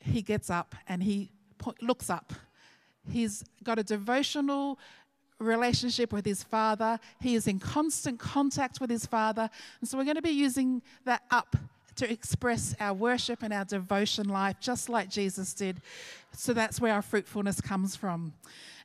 he 0.00 0.20
gets 0.20 0.50
up 0.50 0.74
and 0.88 1.02
he 1.02 1.30
looks 1.80 2.10
up. 2.10 2.32
He's 3.08 3.44
got 3.62 3.78
a 3.78 3.84
devotional 3.84 4.80
relationship 5.38 6.12
with 6.12 6.24
his 6.24 6.42
father. 6.42 6.98
He 7.20 7.34
is 7.34 7.46
in 7.46 7.58
constant 7.58 8.18
contact 8.18 8.80
with 8.80 8.90
his 8.90 9.06
father. 9.06 9.50
And 9.80 9.88
so 9.88 9.98
we're 9.98 10.04
going 10.04 10.16
to 10.16 10.22
be 10.22 10.30
using 10.30 10.82
that 11.04 11.22
up 11.30 11.56
to 11.96 12.10
express 12.10 12.74
our 12.78 12.94
worship 12.94 13.42
and 13.42 13.52
our 13.52 13.64
devotion 13.64 14.28
life, 14.28 14.56
just 14.60 14.88
like 14.88 15.08
Jesus 15.08 15.54
did. 15.54 15.80
So 16.32 16.52
that's 16.52 16.80
where 16.80 16.92
our 16.92 17.02
fruitfulness 17.02 17.60
comes 17.60 17.96
from. 17.96 18.34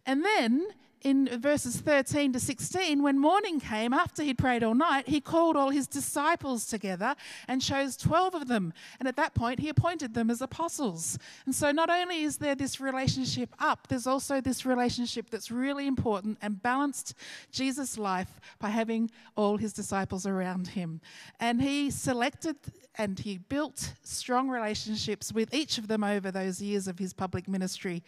And 0.05 0.23
then 0.23 0.67
in 1.03 1.27
verses 1.39 1.77
13 1.77 2.33
to 2.33 2.39
16, 2.39 3.01
when 3.01 3.17
morning 3.19 3.59
came, 3.59 3.93
after 3.93 4.23
he'd 4.23 4.37
prayed 4.37 4.63
all 4.63 4.75
night, 4.75 5.07
he 5.07 5.19
called 5.19 5.55
all 5.55 5.69
his 5.69 5.87
disciples 5.87 6.65
together 6.65 7.15
and 7.47 7.61
chose 7.61 7.97
12 7.97 8.35
of 8.35 8.47
them. 8.47 8.73
And 8.99 9.07
at 9.07 9.15
that 9.15 9.33
point, 9.33 9.59
he 9.59 9.69
appointed 9.69 10.13
them 10.13 10.29
as 10.29 10.41
apostles. 10.41 11.17
And 11.45 11.55
so 11.55 11.71
not 11.71 11.89
only 11.89 12.21
is 12.21 12.37
there 12.37 12.55
this 12.55 12.79
relationship 12.79 13.49
up, 13.59 13.87
there's 13.87 14.07
also 14.07 14.41
this 14.41 14.65
relationship 14.65 15.29
that's 15.29 15.49
really 15.49 15.87
important 15.87 16.37
and 16.41 16.61
balanced 16.61 17.15
Jesus' 17.51 17.97
life 17.97 18.39
by 18.59 18.69
having 18.69 19.09
all 19.35 19.57
his 19.57 19.73
disciples 19.73 20.25
around 20.25 20.69
him. 20.69 21.01
And 21.39 21.61
he 21.61 21.89
selected 21.89 22.57
and 22.97 23.17
he 23.19 23.37
built 23.37 23.93
strong 24.03 24.49
relationships 24.49 25.31
with 25.33 25.53
each 25.53 25.77
of 25.77 25.87
them 25.87 26.03
over 26.03 26.29
those 26.29 26.61
years 26.61 26.87
of 26.87 26.99
his 26.99 27.13
public 27.13 27.47
ministry. 27.47 28.03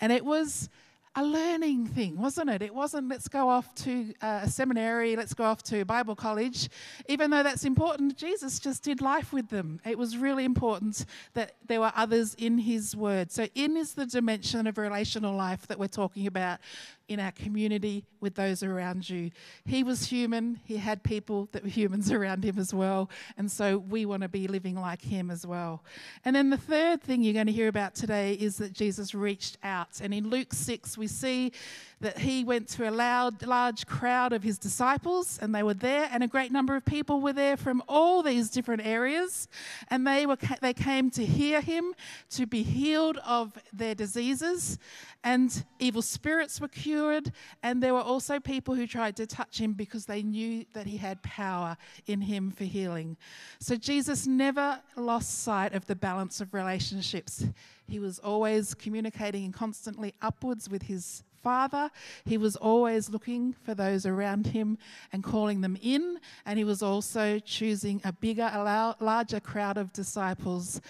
And 0.00 0.12
it 0.12 0.24
was 0.24 0.68
a 1.18 1.24
learning 1.24 1.84
thing, 1.84 2.16
wasn't 2.16 2.48
it? 2.48 2.62
It 2.62 2.72
wasn't 2.72 3.08
let's 3.08 3.26
go 3.26 3.48
off 3.48 3.74
to 3.74 4.14
uh, 4.22 4.40
a 4.44 4.48
seminary, 4.48 5.16
let's 5.16 5.34
go 5.34 5.42
off 5.42 5.64
to 5.64 5.84
Bible 5.84 6.14
college. 6.14 6.68
Even 7.08 7.30
though 7.30 7.42
that's 7.42 7.64
important, 7.64 8.16
Jesus 8.16 8.60
just 8.60 8.84
did 8.84 9.00
life 9.02 9.32
with 9.32 9.48
them. 9.48 9.80
It 9.84 9.98
was 9.98 10.16
really 10.16 10.44
important 10.44 11.04
that 11.34 11.56
there 11.66 11.80
were 11.80 11.90
others 11.96 12.34
in 12.34 12.58
his 12.58 12.94
word. 12.94 13.32
So, 13.32 13.48
in 13.56 13.76
is 13.76 13.94
the 13.94 14.06
dimension 14.06 14.68
of 14.68 14.78
relational 14.78 15.34
life 15.34 15.66
that 15.66 15.78
we're 15.80 15.88
talking 15.88 16.28
about 16.28 16.60
in 17.08 17.20
our 17.20 17.32
community 17.32 18.04
with 18.20 18.34
those 18.34 18.62
around 18.62 19.08
you. 19.08 19.30
He 19.64 19.82
was 19.82 20.04
human, 20.04 20.60
he 20.64 20.76
had 20.76 21.02
people 21.02 21.48
that 21.52 21.62
were 21.62 21.68
humans 21.68 22.12
around 22.12 22.44
him 22.44 22.58
as 22.58 22.72
well, 22.72 23.10
and 23.36 23.50
so 23.50 23.78
we 23.78 24.06
want 24.06 24.22
to 24.22 24.28
be 24.28 24.46
living 24.46 24.76
like 24.76 25.02
him 25.02 25.30
as 25.30 25.46
well. 25.46 25.82
And 26.24 26.36
then 26.36 26.50
the 26.50 26.56
third 26.56 27.02
thing 27.02 27.22
you're 27.22 27.34
going 27.34 27.46
to 27.46 27.52
hear 27.52 27.68
about 27.68 27.94
today 27.94 28.34
is 28.34 28.56
that 28.58 28.72
Jesus 28.72 29.14
reached 29.14 29.58
out. 29.62 30.00
And 30.00 30.12
in 30.12 30.28
Luke 30.28 30.52
6, 30.52 30.98
we 30.98 31.06
see 31.06 31.52
that 32.00 32.18
he 32.18 32.44
went 32.44 32.68
to 32.68 32.88
a 32.88 32.92
loud, 32.92 33.42
large 33.44 33.86
crowd 33.86 34.32
of 34.32 34.42
his 34.42 34.58
disciples, 34.58 35.38
and 35.42 35.54
they 35.54 35.62
were 35.62 35.74
there, 35.74 36.08
and 36.12 36.22
a 36.22 36.28
great 36.28 36.52
number 36.52 36.76
of 36.76 36.84
people 36.84 37.20
were 37.20 37.32
there 37.32 37.56
from 37.56 37.82
all 37.88 38.22
these 38.22 38.50
different 38.50 38.86
areas, 38.86 39.48
and 39.88 40.06
they 40.06 40.24
were 40.26 40.38
they 40.60 40.72
came 40.72 41.10
to 41.10 41.24
hear 41.24 41.60
him, 41.60 41.94
to 42.30 42.46
be 42.46 42.62
healed 42.62 43.18
of 43.26 43.58
their 43.72 43.94
diseases, 43.94 44.78
and 45.24 45.64
evil 45.80 46.02
spirits 46.02 46.60
were 46.60 46.68
cured, 46.68 47.32
and 47.62 47.82
there 47.82 47.94
were 47.94 48.00
also 48.00 48.38
people 48.38 48.74
who 48.74 48.86
tried 48.86 49.16
to 49.16 49.26
touch 49.26 49.60
him 49.60 49.72
because 49.72 50.06
they 50.06 50.22
knew 50.22 50.64
that 50.74 50.86
he 50.86 50.96
had 50.96 51.20
power 51.22 51.76
in 52.06 52.20
him 52.20 52.50
for 52.50 52.64
healing. 52.64 53.16
So 53.58 53.76
Jesus 53.76 54.26
never 54.26 54.80
lost 54.96 55.42
sight 55.42 55.74
of 55.74 55.86
the 55.86 55.96
balance 55.96 56.40
of 56.40 56.54
relationships. 56.54 57.44
He 57.88 57.98
was 57.98 58.18
always 58.18 58.74
communicating 58.74 59.50
constantly 59.50 60.14
upwards 60.22 60.68
with 60.68 60.82
his 60.82 61.24
Father. 61.42 61.90
He 62.24 62.38
was 62.38 62.56
always 62.56 63.10
looking 63.10 63.52
for 63.52 63.74
those 63.74 64.06
around 64.06 64.48
him 64.48 64.78
and 65.12 65.22
calling 65.22 65.60
them 65.60 65.78
in, 65.80 66.18
and 66.44 66.58
he 66.58 66.64
was 66.64 66.82
also 66.82 67.38
choosing 67.38 68.00
a 68.04 68.12
bigger, 68.12 68.50
a 68.52 68.94
larger 69.00 69.40
crowd 69.40 69.76
of 69.76 69.92
disciples 69.92 70.80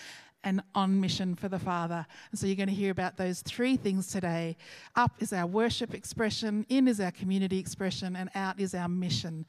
and 0.45 0.63
on 0.75 1.01
mission 1.01 1.35
for 1.35 1.49
the 1.49 1.59
Father. 1.59 2.07
And 2.31 2.39
so 2.39 2.47
you're 2.47 2.57
going 2.57 2.69
to 2.69 2.75
hear 2.75 2.93
about 2.93 3.17
those 3.17 3.43
three 3.43 3.77
things 3.77 4.07
today. 4.07 4.57
Up 4.95 5.13
is 5.21 5.33
our 5.33 5.47
worship 5.47 5.95
expression, 5.95 6.65
in 6.69 6.89
is 6.89 7.01
our 7.01 7.11
community 7.11 7.59
expression, 7.59 8.17
and 8.17 8.31
out 8.35 8.61
is 8.61 8.75
our 8.75 8.89
mission, 8.89 9.47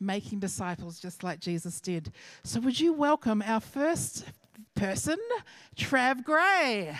making 0.00 0.38
disciples 0.38 1.00
just 1.00 1.24
like 1.24 1.40
Jesus 1.40 1.80
did. 1.80 2.12
So 2.44 2.60
would 2.60 2.78
you 2.78 2.92
welcome 2.92 3.42
our 3.44 3.60
first 3.60 4.24
person, 4.74 5.18
Trav 5.76 6.24
Gray? 6.24 6.96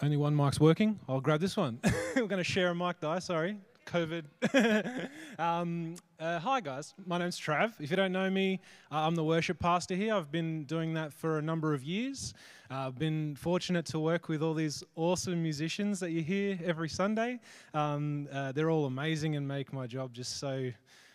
Only 0.00 0.16
one 0.16 0.36
mic's 0.36 0.60
working. 0.60 1.00
I'll 1.08 1.20
grab 1.20 1.40
this 1.40 1.56
one. 1.56 1.80
We're 2.14 2.28
going 2.28 2.38
to 2.38 2.44
share 2.44 2.68
a 2.68 2.74
mic, 2.74 3.00
Di. 3.00 3.18
Sorry, 3.18 3.56
COVID. 3.86 5.08
um, 5.40 5.96
uh, 6.20 6.38
hi, 6.38 6.60
guys. 6.60 6.94
My 7.04 7.18
name's 7.18 7.38
Trav. 7.40 7.72
If 7.80 7.90
you 7.90 7.96
don't 7.96 8.12
know 8.12 8.30
me, 8.30 8.60
uh, 8.92 8.98
I'm 8.98 9.16
the 9.16 9.24
worship 9.24 9.58
pastor 9.58 9.96
here. 9.96 10.14
I've 10.14 10.30
been 10.30 10.62
doing 10.66 10.94
that 10.94 11.12
for 11.12 11.38
a 11.38 11.42
number 11.42 11.74
of 11.74 11.82
years. 11.82 12.32
Uh, 12.70 12.86
I've 12.86 12.96
been 12.96 13.34
fortunate 13.34 13.86
to 13.86 13.98
work 13.98 14.28
with 14.28 14.40
all 14.40 14.54
these 14.54 14.84
awesome 14.94 15.42
musicians 15.42 15.98
that 15.98 16.12
you 16.12 16.22
hear 16.22 16.56
every 16.64 16.88
Sunday. 16.88 17.40
Um, 17.74 18.28
uh, 18.32 18.52
they're 18.52 18.70
all 18.70 18.84
amazing 18.84 19.34
and 19.34 19.48
make 19.48 19.72
my 19.72 19.88
job 19.88 20.12
just 20.12 20.38
so, 20.38 20.70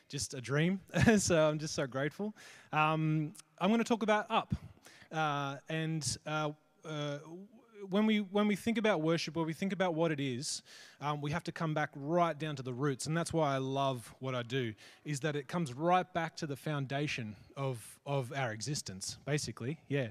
just 0.09 0.33
a 0.33 0.41
dream. 0.41 0.81
so 1.19 1.47
I'm 1.47 1.57
just 1.57 1.73
so 1.73 1.87
grateful. 1.87 2.35
Um, 2.73 3.31
I'm 3.59 3.69
going 3.69 3.79
to 3.79 3.85
talk 3.85 4.03
about 4.03 4.25
Up. 4.29 4.53
Uh, 5.09 5.55
and 5.69 6.17
uh, 6.25 6.49
when 7.89 8.05
we 8.05 8.19
when 8.19 8.47
we 8.47 8.55
think 8.55 8.77
about 8.77 9.01
worship, 9.01 9.35
when 9.35 9.45
we 9.45 9.53
think 9.53 9.73
about 9.73 9.93
what 9.93 10.11
it 10.11 10.19
is, 10.19 10.61
um, 11.01 11.21
we 11.21 11.31
have 11.31 11.43
to 11.45 11.51
come 11.51 11.73
back 11.73 11.89
right 11.95 12.37
down 12.37 12.55
to 12.55 12.63
the 12.63 12.73
roots, 12.73 13.05
and 13.05 13.15
that's 13.15 13.33
why 13.33 13.53
I 13.53 13.57
love 13.57 14.13
what 14.19 14.35
I 14.35 14.43
do. 14.43 14.73
Is 15.05 15.19
that 15.21 15.35
it 15.35 15.47
comes 15.47 15.73
right 15.73 16.11
back 16.13 16.35
to 16.37 16.47
the 16.47 16.55
foundation 16.55 17.35
of 17.57 17.85
of 18.05 18.31
our 18.35 18.51
existence, 18.51 19.17
basically. 19.25 19.79
Yeah. 19.87 20.07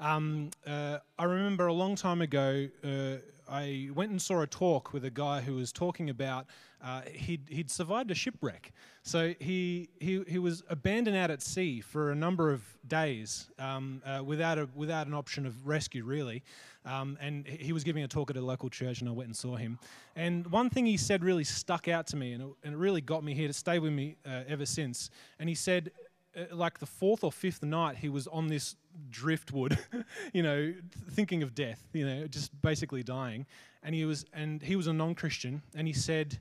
Um, 0.00 0.50
uh, 0.66 0.98
I 1.18 1.24
remember 1.24 1.66
a 1.66 1.72
long 1.72 1.94
time 1.94 2.20
ago, 2.20 2.68
uh, 2.84 3.16
I 3.48 3.90
went 3.94 4.10
and 4.10 4.20
saw 4.20 4.40
a 4.40 4.46
talk 4.46 4.92
with 4.92 5.04
a 5.04 5.10
guy 5.10 5.40
who 5.40 5.54
was 5.54 5.72
talking 5.72 6.10
about 6.10 6.46
uh, 6.82 7.00
he'd, 7.10 7.42
he'd 7.48 7.70
survived 7.70 8.10
a 8.10 8.14
shipwreck. 8.14 8.72
So 9.02 9.34
he, 9.40 9.88
he, 10.00 10.22
he 10.28 10.38
was 10.38 10.62
abandoned 10.68 11.16
out 11.16 11.30
at 11.30 11.40
sea 11.40 11.80
for 11.80 12.10
a 12.10 12.14
number 12.14 12.52
of 12.52 12.62
days 12.86 13.48
um, 13.58 14.02
uh, 14.04 14.22
without, 14.22 14.58
a, 14.58 14.68
without 14.74 15.06
an 15.06 15.14
option 15.14 15.46
of 15.46 15.66
rescue, 15.66 16.04
really. 16.04 16.42
Um, 16.84 17.16
and 17.20 17.46
he 17.46 17.72
was 17.72 17.84
giving 17.84 18.02
a 18.02 18.08
talk 18.08 18.30
at 18.30 18.36
a 18.36 18.40
local 18.40 18.68
church, 18.68 19.00
and 19.00 19.08
I 19.08 19.12
went 19.12 19.28
and 19.28 19.36
saw 19.36 19.56
him. 19.56 19.78
And 20.14 20.46
one 20.48 20.68
thing 20.68 20.84
he 20.84 20.98
said 20.98 21.24
really 21.24 21.44
stuck 21.44 21.88
out 21.88 22.06
to 22.08 22.16
me, 22.16 22.34
and 22.34 22.42
it, 22.42 22.48
and 22.64 22.74
it 22.74 22.76
really 22.76 23.00
got 23.00 23.24
me 23.24 23.34
here 23.34 23.48
to 23.48 23.54
stay 23.54 23.78
with 23.78 23.92
me 23.92 24.16
uh, 24.26 24.42
ever 24.46 24.66
since. 24.66 25.08
And 25.38 25.48
he 25.48 25.54
said, 25.54 25.90
uh, 26.36 26.54
like 26.54 26.78
the 26.78 26.86
fourth 26.86 27.24
or 27.24 27.32
fifth 27.32 27.62
night, 27.62 27.96
he 27.96 28.10
was 28.10 28.26
on 28.26 28.48
this 28.48 28.76
driftwood, 29.10 29.78
you 30.32 30.42
know, 30.42 30.74
thinking 31.10 31.42
of 31.42 31.54
death, 31.54 31.80
you 31.92 32.06
know, 32.06 32.26
just 32.26 32.60
basically 32.62 33.02
dying. 33.02 33.46
And 33.82 33.94
he 33.94 34.04
was, 34.04 34.24
and 34.32 34.62
he 34.62 34.76
was 34.76 34.86
a 34.86 34.92
non-Christian, 34.92 35.62
and 35.74 35.86
he 35.86 35.92
said, 35.92 36.40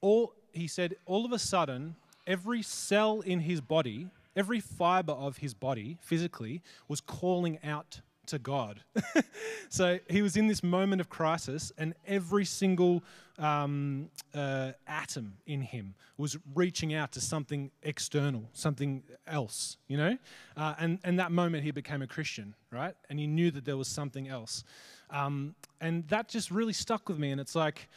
all 0.00 0.34
he 0.52 0.66
said, 0.66 0.96
all 1.06 1.24
of 1.24 1.32
a 1.32 1.38
sudden, 1.38 1.96
every 2.26 2.62
cell 2.62 3.20
in 3.20 3.40
his 3.40 3.60
body, 3.60 4.08
every 4.34 4.60
fiber 4.60 5.12
of 5.12 5.38
his 5.38 5.54
body, 5.54 5.98
physically, 6.00 6.62
was 6.88 7.00
calling 7.00 7.58
out 7.62 8.00
to 8.30 8.38
God. 8.38 8.80
so 9.68 9.98
he 10.08 10.22
was 10.22 10.36
in 10.36 10.46
this 10.46 10.62
moment 10.62 11.00
of 11.00 11.08
crisis, 11.08 11.72
and 11.78 11.94
every 12.06 12.44
single 12.44 13.02
um, 13.38 14.10
uh, 14.34 14.72
atom 14.86 15.34
in 15.46 15.62
him 15.62 15.94
was 16.16 16.36
reaching 16.54 16.94
out 16.94 17.12
to 17.12 17.20
something 17.20 17.70
external, 17.82 18.48
something 18.52 19.02
else, 19.26 19.76
you 19.88 19.96
know? 19.96 20.16
Uh, 20.56 20.74
and, 20.78 20.98
and 21.04 21.18
that 21.18 21.32
moment 21.32 21.64
he 21.64 21.70
became 21.70 22.02
a 22.02 22.06
Christian, 22.06 22.54
right? 22.70 22.94
And 23.08 23.18
he 23.18 23.26
knew 23.26 23.50
that 23.50 23.64
there 23.64 23.76
was 23.76 23.88
something 23.88 24.28
else. 24.28 24.64
Um, 25.10 25.54
and 25.80 26.06
that 26.08 26.28
just 26.28 26.50
really 26.50 26.72
stuck 26.72 27.08
with 27.08 27.18
me. 27.18 27.30
And 27.30 27.40
it's 27.40 27.54
like, 27.54 27.88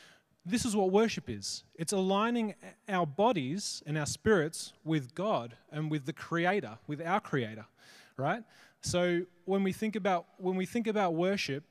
this 0.46 0.66
is 0.66 0.76
what 0.76 0.92
worship 0.92 1.30
is 1.30 1.64
it's 1.76 1.94
aligning 1.94 2.54
our 2.90 3.06
bodies 3.06 3.82
and 3.86 3.98
our 3.98 4.06
spirits 4.06 4.74
with 4.84 5.16
God 5.16 5.56
and 5.72 5.90
with 5.90 6.06
the 6.06 6.14
Creator, 6.14 6.78
with 6.88 7.02
our 7.02 7.20
Creator, 7.20 7.66
right? 8.18 8.44
So 8.82 9.22
when 9.46 9.64
we 9.64 9.72
think 9.72 9.96
about 9.96 10.26
when 10.38 10.56
we 10.56 10.66
think 10.66 10.88
about 10.88 11.14
worship, 11.14 11.64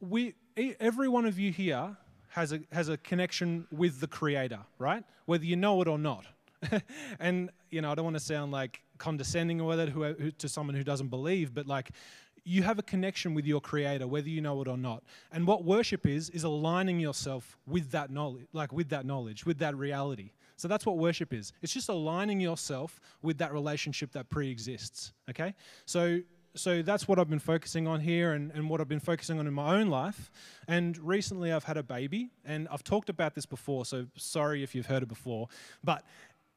we 0.00 0.34
every 0.80 1.08
one 1.08 1.26
of 1.26 1.38
you 1.38 1.52
here 1.52 1.96
has 2.30 2.52
a 2.52 2.60
has 2.72 2.88
a 2.88 2.96
connection 2.98 3.66
with 3.70 4.00
the 4.00 4.06
Creator, 4.06 4.60
right? 4.78 5.04
Whether 5.26 5.44
you 5.44 5.56
know 5.56 5.80
it 5.82 5.88
or 5.88 5.98
not. 5.98 6.24
and 7.20 7.50
you 7.70 7.82
know, 7.82 7.92
I 7.92 7.94
don't 7.94 8.04
want 8.04 8.16
to 8.16 8.22
sound 8.22 8.52
like 8.52 8.80
condescending 8.98 9.60
or 9.60 9.68
whether 9.68 10.14
to 10.30 10.48
someone 10.48 10.74
who 10.74 10.84
doesn't 10.84 11.08
believe, 11.08 11.54
but 11.54 11.66
like 11.66 11.90
you 12.44 12.62
have 12.62 12.78
a 12.78 12.82
connection 12.82 13.34
with 13.34 13.46
your 13.46 13.60
creator 13.60 14.06
whether 14.06 14.28
you 14.28 14.40
know 14.40 14.60
it 14.60 14.68
or 14.68 14.76
not 14.76 15.02
and 15.32 15.46
what 15.46 15.64
worship 15.64 16.06
is 16.06 16.28
is 16.30 16.44
aligning 16.44 17.00
yourself 17.00 17.56
with 17.66 17.90
that 17.90 18.10
knowledge 18.10 18.46
like 18.52 18.70
with 18.70 18.90
that 18.90 19.06
knowledge 19.06 19.46
with 19.46 19.58
that 19.58 19.74
reality 19.74 20.30
so 20.56 20.68
that's 20.68 20.86
what 20.86 20.96
worship 20.96 21.32
is 21.32 21.52
it's 21.62 21.72
just 21.72 21.88
aligning 21.88 22.40
yourself 22.40 23.00
with 23.22 23.38
that 23.38 23.52
relationship 23.52 24.12
that 24.12 24.28
pre-exists 24.30 25.12
okay 25.28 25.54
so 25.86 26.20
so 26.56 26.82
that's 26.82 27.08
what 27.08 27.18
I've 27.18 27.28
been 27.28 27.40
focusing 27.40 27.88
on 27.88 28.00
here 28.00 28.32
and, 28.32 28.52
and 28.52 28.70
what 28.70 28.80
I've 28.80 28.88
been 28.88 29.00
focusing 29.00 29.40
on 29.40 29.46
in 29.48 29.52
my 29.52 29.74
own 29.76 29.88
life. 29.88 30.30
And 30.68 30.96
recently 30.98 31.52
I've 31.52 31.64
had 31.64 31.76
a 31.76 31.82
baby, 31.82 32.30
and 32.44 32.68
I've 32.70 32.84
talked 32.84 33.08
about 33.08 33.34
this 33.34 33.44
before, 33.44 33.84
so 33.84 34.06
sorry 34.16 34.62
if 34.62 34.72
you've 34.72 34.86
heard 34.86 35.02
it 35.02 35.08
before. 35.08 35.48
But 35.82 36.04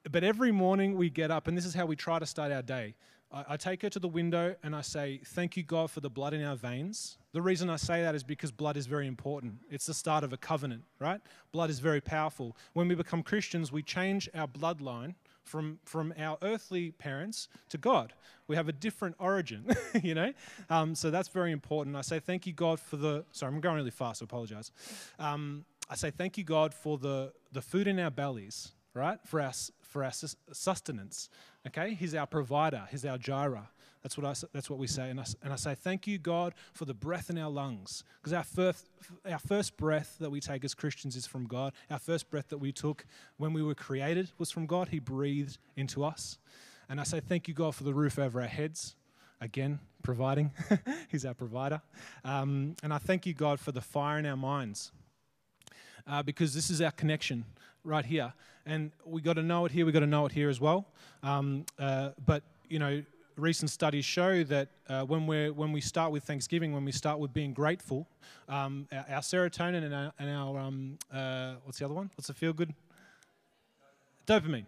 but 0.09 0.23
every 0.23 0.51
morning 0.51 0.95
we 0.95 1.09
get 1.09 1.31
up, 1.31 1.47
and 1.47 1.57
this 1.57 1.65
is 1.65 1.73
how 1.73 1.85
we 1.85 1.95
try 1.95 2.19
to 2.19 2.25
start 2.25 2.51
our 2.51 2.61
day. 2.61 2.95
I, 3.31 3.45
I 3.49 3.57
take 3.57 3.81
her 3.81 3.89
to 3.89 3.99
the 3.99 4.07
window 4.07 4.55
and 4.63 4.75
I 4.75 4.81
say, 4.81 5.19
Thank 5.25 5.57
you, 5.57 5.63
God, 5.63 5.91
for 5.91 5.99
the 5.99 6.09
blood 6.09 6.33
in 6.33 6.43
our 6.43 6.55
veins. 6.55 7.17
The 7.37 7.43
reason 7.43 7.69
I 7.69 7.75
say 7.75 8.01
that 8.01 8.15
is 8.15 8.23
because 8.23 8.51
blood 8.51 8.77
is 8.77 8.87
very 8.87 9.05
important. 9.05 9.59
It's 9.69 9.85
the 9.85 9.93
start 9.93 10.23
of 10.23 10.33
a 10.33 10.37
covenant, 10.37 10.85
right? 10.97 11.21
Blood 11.51 11.69
is 11.69 11.77
very 11.77 12.01
powerful. 12.01 12.57
When 12.73 12.87
we 12.87 12.95
become 12.95 13.21
Christians, 13.21 13.71
we 13.71 13.83
change 13.83 14.27
our 14.33 14.47
bloodline 14.47 15.13
from, 15.43 15.77
from 15.85 16.15
our 16.17 16.39
earthly 16.41 16.93
parents 16.93 17.47
to 17.69 17.77
God. 17.77 18.13
We 18.47 18.55
have 18.55 18.67
a 18.69 18.71
different 18.71 19.17
origin, 19.19 19.67
you 20.01 20.15
know? 20.15 20.33
Um, 20.71 20.95
so 20.95 21.11
that's 21.11 21.27
very 21.27 21.51
important. 21.51 21.95
I 21.95 22.01
say 22.01 22.19
thank 22.19 22.47
you, 22.47 22.53
God, 22.53 22.79
for 22.79 22.97
the. 22.97 23.23
Sorry, 23.33 23.53
I'm 23.53 23.61
going 23.61 23.75
really 23.75 23.91
fast, 23.91 24.23
I 24.23 24.25
apologize. 24.25 24.71
Um, 25.19 25.63
I 25.91 25.95
say 25.95 26.09
thank 26.09 26.39
you, 26.39 26.43
God, 26.43 26.73
for 26.73 26.97
the, 26.97 27.33
the 27.51 27.61
food 27.61 27.85
in 27.85 27.99
our 27.99 28.09
bellies, 28.09 28.71
right? 28.95 29.19
For 29.27 29.39
our, 29.39 29.53
for 29.83 30.03
our 30.03 30.11
sustenance. 30.11 31.29
Okay? 31.67 31.93
He's 31.93 32.15
our 32.15 32.25
provider, 32.25 32.87
He's 32.89 33.05
our 33.05 33.19
Jireh. 33.19 33.69
That's 34.07 34.17
what, 34.17 34.25
I, 34.25 34.47
that's 34.53 34.69
what 34.69 34.79
we 34.79 34.87
say. 34.87 35.09
And 35.09 35.19
I, 35.19 35.25
and 35.43 35.51
I 35.51 35.57
say, 35.57 35.75
Thank 35.75 36.07
you, 36.07 36.17
God, 36.17 36.53
for 36.71 36.85
the 36.85 36.93
breath 36.93 37.29
in 37.29 37.37
our 37.37 37.49
lungs. 37.49 38.05
Because 38.21 38.31
our 38.31 38.43
first, 38.45 38.87
our 39.29 39.37
first 39.37 39.75
breath 39.75 40.15
that 40.21 40.29
we 40.29 40.39
take 40.39 40.63
as 40.63 40.73
Christians 40.73 41.17
is 41.17 41.27
from 41.27 41.45
God. 41.45 41.73
Our 41.91 41.99
first 41.99 42.29
breath 42.29 42.47
that 42.47 42.59
we 42.59 42.71
took 42.71 43.05
when 43.35 43.51
we 43.51 43.61
were 43.61 43.75
created 43.75 44.31
was 44.37 44.49
from 44.49 44.65
God. 44.65 44.87
He 44.87 44.99
breathed 44.99 45.57
into 45.75 46.05
us. 46.05 46.37
And 46.87 47.01
I 47.01 47.03
say, 47.03 47.19
Thank 47.19 47.49
you, 47.49 47.53
God, 47.53 47.75
for 47.75 47.83
the 47.83 47.93
roof 47.93 48.17
over 48.17 48.39
our 48.39 48.47
heads. 48.47 48.95
Again, 49.41 49.79
providing. 50.03 50.51
He's 51.11 51.25
our 51.25 51.33
provider. 51.33 51.81
Um, 52.23 52.77
and 52.83 52.93
I 52.93 52.99
thank 52.99 53.25
you, 53.25 53.33
God, 53.33 53.59
for 53.59 53.73
the 53.73 53.81
fire 53.81 54.19
in 54.19 54.25
our 54.25 54.37
minds. 54.37 54.93
Uh, 56.07 56.23
because 56.23 56.53
this 56.53 56.69
is 56.69 56.79
our 56.81 56.91
connection 56.91 57.43
right 57.83 58.05
here. 58.05 58.31
And 58.65 58.91
we 59.05 59.19
got 59.19 59.33
to 59.33 59.43
know 59.43 59.65
it 59.65 59.73
here, 59.73 59.85
we 59.85 59.91
got 59.91 59.99
to 59.99 60.07
know 60.07 60.25
it 60.25 60.31
here 60.31 60.49
as 60.49 60.61
well. 60.61 60.85
Um, 61.23 61.65
uh, 61.77 62.11
but, 62.25 62.43
you 62.69 62.79
know, 62.79 63.03
recent 63.37 63.69
studies 63.69 64.05
show 64.05 64.43
that 64.43 64.69
uh, 64.89 65.03
when, 65.03 65.27
we 65.27 65.49
when 65.49 65.71
we 65.71 65.81
start 65.81 66.11
with 66.11 66.23
Thanksgiving, 66.23 66.73
when 66.73 66.83
we 66.83 66.91
start 66.91 67.19
with 67.19 67.33
being 67.33 67.53
grateful, 67.53 68.07
um, 68.49 68.87
our, 68.91 69.05
our, 69.09 69.21
serotonin 69.21 69.83
and 69.83 69.93
our, 69.93 70.13
and 70.19 70.29
our 70.29 70.59
um, 70.59 70.97
uh, 71.13 71.55
what's 71.63 71.79
the 71.79 71.85
other 71.85 71.93
one? 71.93 72.09
What's 72.15 72.27
the 72.27 72.33
feel 72.33 72.53
good? 72.53 72.73
Dopamine. 74.25 74.65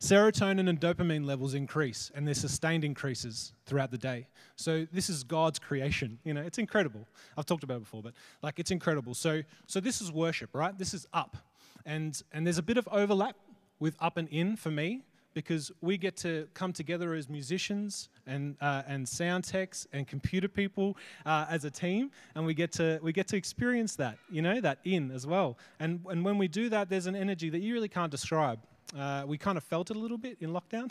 Serotonin 0.00 0.68
and 0.68 0.80
dopamine 0.80 1.26
levels 1.26 1.52
increase, 1.52 2.10
and 2.14 2.26
they're 2.26 2.34
sustained 2.34 2.84
increases 2.84 3.52
throughout 3.66 3.90
the 3.90 3.98
day. 3.98 4.26
So 4.56 4.86
this 4.92 5.10
is 5.10 5.24
God's 5.24 5.58
creation. 5.58 6.18
You 6.24 6.32
know, 6.32 6.40
it's 6.40 6.56
incredible. 6.56 7.06
I've 7.36 7.44
talked 7.44 7.64
about 7.64 7.78
it 7.78 7.80
before, 7.80 8.02
but 8.02 8.14
like 8.42 8.58
it's 8.58 8.70
incredible. 8.70 9.14
So 9.14 9.42
so 9.66 9.78
this 9.80 10.00
is 10.00 10.10
worship, 10.10 10.50
right? 10.54 10.76
This 10.76 10.94
is 10.94 11.06
up, 11.12 11.36
and 11.84 12.20
and 12.32 12.46
there's 12.46 12.58
a 12.58 12.62
bit 12.62 12.78
of 12.78 12.88
overlap 12.90 13.36
with 13.78 13.94
up 14.00 14.16
and 14.16 14.28
in 14.28 14.56
for 14.56 14.70
me 14.70 15.02
because 15.34 15.70
we 15.80 15.96
get 15.96 16.16
to 16.18 16.48
come 16.54 16.72
together 16.72 17.14
as 17.14 17.28
musicians 17.28 18.08
and, 18.26 18.56
uh, 18.60 18.82
and 18.86 19.08
sound 19.08 19.44
techs 19.44 19.86
and 19.92 20.06
computer 20.06 20.48
people 20.48 20.96
uh, 21.26 21.46
as 21.48 21.64
a 21.64 21.70
team, 21.70 22.10
and 22.34 22.44
we 22.44 22.54
get 22.54 22.72
to 22.72 22.98
we 23.02 23.12
get 23.12 23.28
to 23.28 23.36
experience 23.36 23.96
that, 23.96 24.18
you 24.30 24.42
know, 24.42 24.60
that 24.60 24.78
in 24.84 25.10
as 25.10 25.26
well. 25.26 25.58
And 25.78 26.00
and 26.08 26.24
when 26.24 26.38
we 26.38 26.48
do 26.48 26.68
that, 26.70 26.88
there's 26.88 27.06
an 27.06 27.16
energy 27.16 27.50
that 27.50 27.60
you 27.60 27.74
really 27.74 27.88
can't 27.88 28.10
describe. 28.10 28.60
Uh, 28.98 29.24
we 29.26 29.38
kind 29.38 29.56
of 29.56 29.64
felt 29.64 29.90
it 29.90 29.96
a 29.96 29.98
little 29.98 30.18
bit 30.18 30.36
in 30.40 30.50
lockdown, 30.50 30.90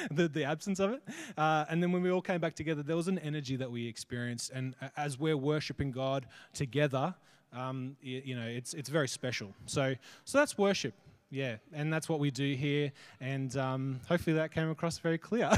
the, 0.10 0.28
the 0.28 0.44
absence 0.44 0.78
of 0.80 0.92
it. 0.92 1.02
Uh, 1.36 1.64
and 1.70 1.82
then 1.82 1.90
when 1.90 2.02
we 2.02 2.10
all 2.10 2.20
came 2.20 2.40
back 2.40 2.54
together, 2.54 2.82
there 2.82 2.96
was 2.96 3.08
an 3.08 3.18
energy 3.20 3.56
that 3.56 3.70
we 3.70 3.86
experienced. 3.88 4.50
And 4.52 4.74
as 4.96 5.18
we're 5.18 5.36
worshiping 5.36 5.92
God 5.92 6.26
together, 6.52 7.14
um, 7.52 7.96
you, 8.02 8.22
you 8.24 8.36
know, 8.36 8.46
it's, 8.46 8.74
it's 8.74 8.88
very 8.88 9.08
special. 9.08 9.54
So, 9.66 9.94
so 10.24 10.38
that's 10.38 10.58
worship. 10.58 10.94
Yeah, 11.32 11.56
and 11.72 11.90
that's 11.90 12.10
what 12.10 12.20
we 12.20 12.30
do 12.30 12.54
here. 12.54 12.92
And 13.18 13.56
um, 13.56 14.00
hopefully 14.06 14.36
that 14.36 14.52
came 14.52 14.68
across 14.68 14.98
very 14.98 15.16
clear. 15.16 15.50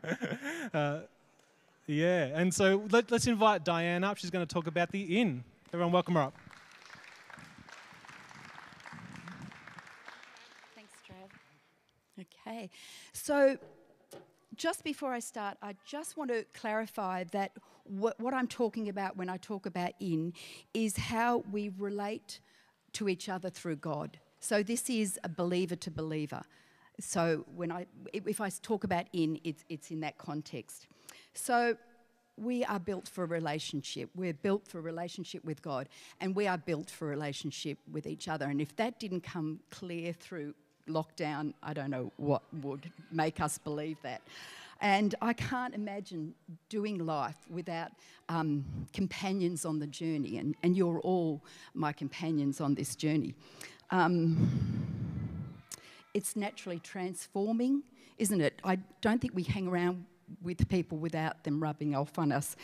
uh, 0.72 1.00
yeah, 1.88 2.26
and 2.26 2.54
so 2.54 2.84
let, 2.92 3.10
us 3.10 3.26
invite 3.26 3.64
Diane 3.64 4.04
up. 4.04 4.16
She's 4.16 4.30
going 4.30 4.46
to 4.46 4.54
talk 4.54 4.68
about 4.68 4.92
the 4.92 5.20
in. 5.20 5.42
Everyone, 5.74 5.92
welcome 5.92 6.14
her 6.14 6.20
up. 6.20 6.34
Thanks, 10.76 10.92
Trav. 11.04 12.24
Okay, 12.46 12.70
so 13.12 13.58
just 14.54 14.84
before 14.84 15.12
I 15.12 15.18
start, 15.18 15.56
I 15.62 15.74
just 15.84 16.16
want 16.16 16.30
to 16.30 16.44
clarify 16.54 17.24
that 17.32 17.50
what, 17.82 18.20
what, 18.20 18.34
I'm 18.34 18.46
talking 18.46 18.88
about 18.88 19.16
when 19.16 19.28
I 19.28 19.36
talk 19.38 19.66
about 19.66 19.94
in 19.98 20.32
is 20.72 20.96
how 20.96 21.42
we 21.50 21.72
relate 21.76 22.38
to 22.92 23.08
each 23.08 23.28
other 23.28 23.50
through 23.50 23.76
God. 23.76 24.20
So 24.42 24.60
this 24.64 24.90
is 24.90 25.20
a 25.22 25.28
believer 25.28 25.76
to 25.76 25.90
believer. 25.90 26.42
So 26.98 27.46
when 27.54 27.70
I, 27.70 27.86
if 28.12 28.40
I 28.40 28.50
talk 28.50 28.82
about 28.82 29.06
in, 29.12 29.40
it's, 29.44 29.64
it's 29.68 29.92
in 29.92 30.00
that 30.00 30.18
context. 30.18 30.88
So 31.32 31.76
we 32.36 32.64
are 32.64 32.80
built 32.80 33.08
for 33.08 33.22
a 33.22 33.26
relationship. 33.28 34.10
We're 34.16 34.32
built 34.32 34.66
for 34.66 34.80
a 34.80 34.82
relationship 34.82 35.44
with 35.44 35.62
God, 35.62 35.88
and 36.20 36.34
we 36.34 36.48
are 36.48 36.58
built 36.58 36.90
for 36.90 37.06
relationship 37.06 37.78
with 37.92 38.04
each 38.04 38.26
other. 38.26 38.46
And 38.46 38.60
if 38.60 38.74
that 38.76 38.98
didn't 38.98 39.22
come 39.22 39.60
clear 39.70 40.12
through 40.12 40.54
lockdown, 40.88 41.54
I 41.62 41.72
don't 41.72 41.90
know 41.90 42.10
what 42.16 42.42
would 42.62 42.90
make 43.12 43.40
us 43.40 43.58
believe 43.58 43.96
that. 44.02 44.22
And 44.80 45.14
I 45.22 45.34
can't 45.34 45.72
imagine 45.72 46.34
doing 46.68 47.06
life 47.06 47.36
without 47.48 47.92
um, 48.28 48.64
companions 48.92 49.64
on 49.64 49.78
the 49.78 49.86
journey, 49.86 50.38
and, 50.38 50.56
and 50.64 50.76
you're 50.76 50.98
all 51.00 51.40
my 51.74 51.92
companions 51.92 52.60
on 52.60 52.74
this 52.74 52.96
journey. 52.96 53.34
Um, 53.92 54.48
it's 56.14 56.34
naturally 56.34 56.78
transforming, 56.78 57.82
isn't 58.16 58.40
it? 58.40 58.58
I 58.64 58.78
don't 59.02 59.20
think 59.20 59.34
we 59.34 59.42
hang 59.42 59.68
around 59.68 60.06
with 60.42 60.66
people 60.70 60.96
without 60.96 61.44
them 61.44 61.62
rubbing 61.62 61.94
off 61.94 62.18
on 62.18 62.32
us. 62.32 62.56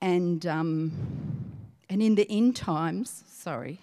And, 0.00 0.46
um, 0.46 0.92
and 1.90 2.02
in 2.02 2.14
the 2.14 2.26
end 2.30 2.56
times, 2.56 3.22
sorry, 3.28 3.80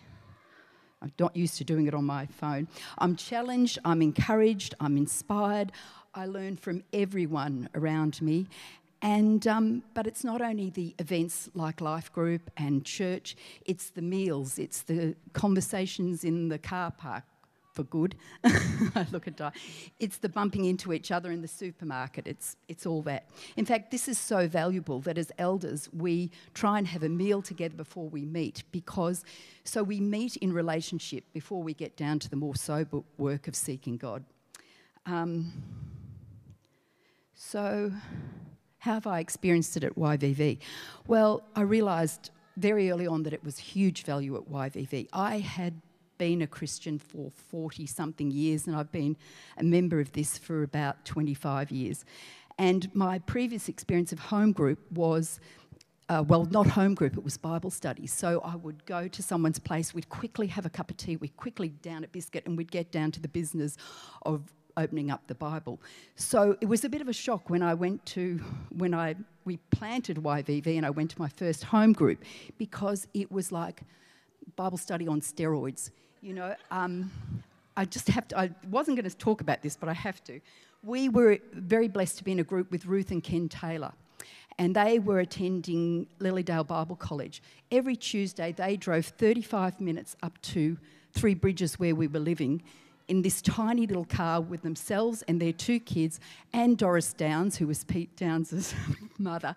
I'm 1.00 1.14
not 1.20 1.36
used 1.36 1.58
to 1.58 1.64
doing 1.64 1.86
it 1.86 1.94
on 1.94 2.06
my 2.06 2.26
phone. 2.26 2.68
I'm 2.98 3.16
challenged, 3.16 3.78
I'm 3.86 4.02
encouraged, 4.02 4.74
I'm 4.80 4.98
inspired. 4.98 5.72
I 6.16 6.26
learn 6.26 6.58
from 6.58 6.84
everyone 6.92 7.70
around 7.76 8.20
me. 8.20 8.48
And, 9.02 9.48
um, 9.48 9.84
but 9.94 10.08
it's 10.08 10.24
not 10.24 10.42
only 10.42 10.70
the 10.70 10.94
events 11.00 11.50
like 11.54 11.80
Life 11.80 12.12
Group 12.12 12.52
and 12.58 12.84
church, 12.84 13.38
it's 13.66 13.90
the 13.92 14.02
meals, 14.02 14.60
it's 14.60 14.82
the 14.82 15.16
conversations 15.34 16.24
in 16.26 16.50
the 16.50 16.58
car 16.58 16.92
park, 16.92 17.24
for 17.74 17.84
good. 17.84 18.16
I 18.44 19.06
look 19.12 19.26
at 19.28 19.38
Di. 19.38 19.52
It's 20.00 20.18
the 20.18 20.28
bumping 20.28 20.66
into 20.66 20.92
each 20.92 21.12
other 21.12 21.32
in 21.32 21.42
the 21.42 21.48
supermarket. 21.48 22.28
It's, 22.28 22.58
it's 22.68 22.86
all 22.86 23.02
that. 23.04 23.30
In 23.56 23.64
fact, 23.66 23.92
this 23.92 24.10
is 24.10 24.18
so 24.18 24.50
valuable 24.50 25.00
that 25.02 25.18
as 25.18 25.32
elders, 25.38 25.88
we 25.94 26.32
try 26.54 26.78
and 26.78 26.88
have 26.88 27.04
a 27.04 27.10
meal 27.10 27.42
together 27.42 27.78
before 27.78 28.10
we 28.10 28.26
meet 28.26 28.64
because 28.72 29.24
so 29.64 29.82
we 29.82 30.02
meet 30.02 30.36
in 30.38 30.52
relationship 30.52 31.24
before 31.32 31.64
we 31.64 31.74
get 31.74 31.96
down 31.96 32.20
to 32.20 32.30
the 32.30 32.36
more 32.36 32.56
sober 32.56 33.02
work 33.18 33.48
of 33.48 33.56
seeking 33.56 33.96
God. 33.96 34.26
Um, 35.06 35.54
so, 37.36 37.94
how 38.80 38.94
have 38.94 39.08
I 39.08 39.20
experienced 39.20 39.78
it 39.78 39.84
at 39.84 39.96
YVV? 39.96 40.60
Well, 41.08 41.44
I 41.56 41.62
realised 41.62 42.32
very 42.58 42.90
early 42.92 43.08
on 43.08 43.24
that 43.24 43.34
it 43.34 43.44
was 43.44 43.58
huge 43.58 44.04
value 44.04 44.36
at 44.36 44.50
YVV. 44.50 45.08
I 45.14 45.40
had 45.40 45.82
been 46.18 46.42
a 46.42 46.48
Christian 46.48 46.98
for 47.00 47.32
40 47.50 47.86
something 47.86 48.32
years, 48.32 48.68
and 48.68 48.76
I've 48.76 48.92
been 48.92 49.18
a 49.58 49.64
member 49.64 50.00
of 50.00 50.12
this 50.14 50.38
for 50.38 50.64
about 50.64 51.06
25 51.06 51.72
years. 51.72 52.06
And 52.58 52.94
my 52.94 53.20
previous 53.20 53.70
experience 53.70 54.12
of 54.12 54.20
home 54.20 54.52
group 54.52 54.80
was 54.92 55.40
uh, 56.10 56.24
well, 56.28 56.46
not 56.46 56.66
home 56.66 56.96
group, 56.96 57.16
it 57.16 57.24
was 57.24 57.38
Bible 57.38 57.70
study. 57.70 58.08
So 58.08 58.42
I 58.44 58.56
would 58.56 58.84
go 58.88 59.08
to 59.08 59.22
someone's 59.22 59.60
place, 59.60 59.94
we'd 59.94 60.10
quickly 60.10 60.48
have 60.48 60.66
a 60.66 60.70
cup 60.70 60.90
of 60.90 60.98
tea, 60.98 61.18
we'd 61.18 61.38
quickly 61.38 61.70
down 61.70 62.04
a 62.04 62.08
biscuit, 62.08 62.48
and 62.48 62.58
we'd 62.58 62.72
get 62.72 62.92
down 62.92 63.12
to 63.12 63.20
the 63.22 63.28
business 63.28 63.78
of 64.24 64.52
opening 64.78 65.12
up 65.12 65.28
the 65.28 65.36
Bible. 65.36 65.80
So 66.16 66.58
it 66.62 66.66
was 66.66 66.84
a 66.84 66.90
bit 66.90 67.02
of 67.02 67.08
a 67.08 67.14
shock 67.14 67.50
when 67.50 67.62
I 67.62 67.74
went 67.74 68.06
to, 68.08 68.40
when 68.70 68.94
I, 68.94 69.16
we 69.46 69.58
planted 69.72 70.18
YVV 70.18 70.78
and 70.78 70.86
I 70.86 70.90
went 70.90 71.12
to 71.12 71.20
my 71.20 71.30
first 71.30 71.64
home 71.64 71.94
group 71.94 72.24
because 72.58 73.08
it 73.14 73.32
was 73.32 73.52
like 73.52 73.82
Bible 74.56 74.78
study 74.78 75.08
on 75.08 75.22
steroids. 75.22 75.92
You 76.22 76.34
know, 76.34 76.56
um, 76.72 77.12
I 77.78 77.86
just 77.86 78.08
have 78.10 78.28
to, 78.30 78.38
I 78.38 78.52
wasn't 78.70 78.98
going 78.98 79.10
to 79.10 79.18
talk 79.18 79.42
about 79.42 79.62
this, 79.62 79.78
but 79.78 79.88
I 79.90 79.94
have 79.94 80.24
to. 80.26 80.42
We 80.84 81.10
were 81.10 81.40
very 81.54 81.88
blessed 81.88 82.18
to 82.18 82.24
be 82.24 82.32
in 82.34 82.40
a 82.40 82.44
group 82.44 82.72
with 82.72 82.86
Ruth 82.86 83.12
and 83.12 83.24
Ken 83.24 83.48
Taylor, 83.48 83.94
and 84.58 84.76
they 84.76 85.00
were 85.00 85.20
attending 85.20 86.08
Lilydale 86.20 86.68
Bible 86.68 86.96
College. 86.98 87.42
Every 87.72 87.96
Tuesday, 87.96 88.52
they 88.52 88.76
drove 88.76 89.06
35 89.06 89.80
minutes 89.80 90.16
up 90.22 90.42
to 90.42 90.78
Three 91.14 91.34
Bridges, 91.34 91.80
where 91.80 91.96
we 91.96 92.08
were 92.08 92.20
living, 92.20 92.62
in 93.10 93.24
this 93.24 93.42
tiny 93.42 93.88
little 93.88 94.06
car 94.06 94.40
with 94.40 94.62
themselves 94.62 95.24
and 95.24 95.42
their 95.42 95.52
two 95.52 95.80
kids, 95.80 96.20
and 96.54 96.78
Doris 96.78 97.12
Downs, 97.12 97.58
who 97.58 97.68
was 97.68 97.84
Pete 97.84 98.16
Downs' 98.16 98.74
mother, 99.18 99.56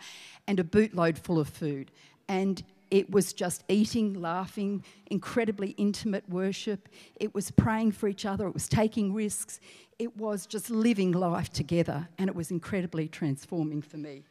and 0.49 0.59
a 0.59 0.65
bootload 0.65 1.19
full 1.19 1.39
of 1.39 1.49
food. 1.49 1.93
And 2.29 2.63
it 2.91 3.11
was 3.11 3.33
just 3.33 3.63
eating, 3.69 4.15
laughing, 4.15 4.85
incredibly 5.07 5.71
intimate 5.71 6.29
worship. 6.29 6.89
It 7.17 7.35
was 7.35 7.51
praying 7.51 7.93
for 7.93 8.09
each 8.09 8.27
other. 8.27 8.47
It 8.47 8.55
was 8.55 8.69
taking 8.69 9.15
risks. 9.15 9.61
It 9.99 10.17
was 10.17 10.47
just 10.47 10.71
living 10.71 11.13
life 11.13 11.51
together, 11.51 12.09
and 12.19 12.29
it 12.29 12.35
was 12.35 12.51
incredibly 12.51 13.07
transforming 13.07 13.83
for 13.83 13.99
me. 13.99 14.25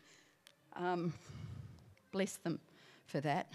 Um, 0.76 1.14
bless 2.12 2.38
them 2.38 2.60
for 3.06 3.22
that. 3.22 3.54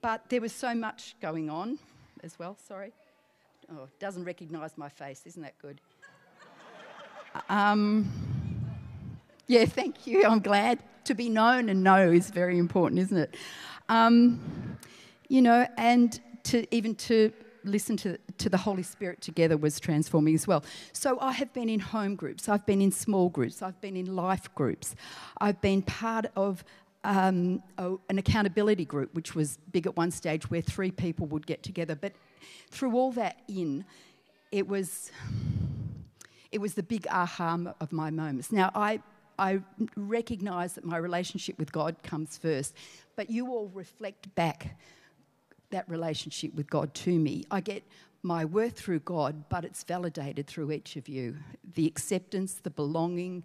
But 0.00 0.28
there 0.30 0.40
was 0.40 0.52
so 0.52 0.74
much 0.74 1.16
going 1.20 1.50
on 1.50 1.78
as 2.22 2.38
well. 2.38 2.56
Sorry. 2.66 2.92
Oh, 3.72 3.88
doesn't 4.00 4.24
recognise 4.24 4.76
my 4.76 4.88
face. 4.88 5.22
Isn't 5.26 5.42
that 5.42 5.56
good? 5.58 5.80
um, 7.48 8.10
yeah, 9.46 9.64
thank 9.64 10.06
you. 10.06 10.24
I'm 10.26 10.40
glad. 10.40 10.80
To 11.04 11.14
be 11.14 11.28
known 11.28 11.68
and 11.68 11.82
know 11.82 12.10
is 12.10 12.30
very 12.30 12.58
important, 12.58 13.00
isn't 13.00 13.16
it? 13.16 13.36
Um, 13.88 14.78
you 15.28 15.40
know, 15.42 15.66
and 15.76 16.20
to 16.44 16.66
even 16.74 16.94
to 16.96 17.32
listen 17.64 17.96
to, 17.98 18.18
to 18.38 18.48
the 18.48 18.56
Holy 18.56 18.82
Spirit 18.82 19.20
together 19.20 19.56
was 19.56 19.80
transforming 19.80 20.34
as 20.34 20.46
well. 20.46 20.64
So 20.92 21.18
I 21.20 21.32
have 21.32 21.52
been 21.52 21.68
in 21.68 21.80
home 21.80 22.16
groups, 22.16 22.48
I've 22.48 22.66
been 22.66 22.80
in 22.80 22.90
small 22.90 23.28
groups, 23.28 23.62
I've 23.62 23.80
been 23.80 23.96
in 23.96 24.14
life 24.16 24.52
groups, 24.54 24.94
I've 25.40 25.60
been 25.60 25.82
part 25.82 26.26
of 26.36 26.64
um, 27.04 27.62
an 27.78 28.18
accountability 28.18 28.84
group, 28.84 29.14
which 29.14 29.34
was 29.34 29.58
big 29.72 29.86
at 29.86 29.96
one 29.96 30.10
stage 30.10 30.50
where 30.50 30.60
three 30.60 30.90
people 30.90 31.26
would 31.28 31.46
get 31.46 31.62
together. 31.62 31.94
But 31.94 32.12
through 32.70 32.96
all 32.96 33.12
that 33.12 33.40
in, 33.48 33.84
it 34.52 34.66
was 34.66 35.10
it 36.52 36.60
was 36.60 36.74
the 36.74 36.82
big 36.82 37.06
aha 37.10 37.58
of 37.80 37.92
my 37.92 38.10
moments. 38.10 38.52
Now 38.52 38.70
I 38.74 39.00
I 39.38 39.60
recognise 39.96 40.74
that 40.74 40.84
my 40.84 40.98
relationship 40.98 41.58
with 41.58 41.72
God 41.72 41.96
comes 42.02 42.36
first, 42.36 42.74
but 43.16 43.30
you 43.30 43.48
all 43.48 43.70
reflect 43.72 44.34
back 44.34 44.76
that 45.70 45.88
relationship 45.88 46.54
with 46.54 46.68
God 46.68 46.92
to 46.94 47.18
me. 47.18 47.44
I 47.50 47.60
get 47.60 47.82
my 48.22 48.44
worth 48.44 48.78
through 48.78 49.00
God, 49.00 49.48
but 49.48 49.64
it's 49.64 49.82
validated 49.84 50.46
through 50.46 50.72
each 50.72 50.96
of 50.96 51.08
you. 51.08 51.36
The 51.74 51.86
acceptance, 51.86 52.54
the 52.54 52.70
belonging, 52.70 53.44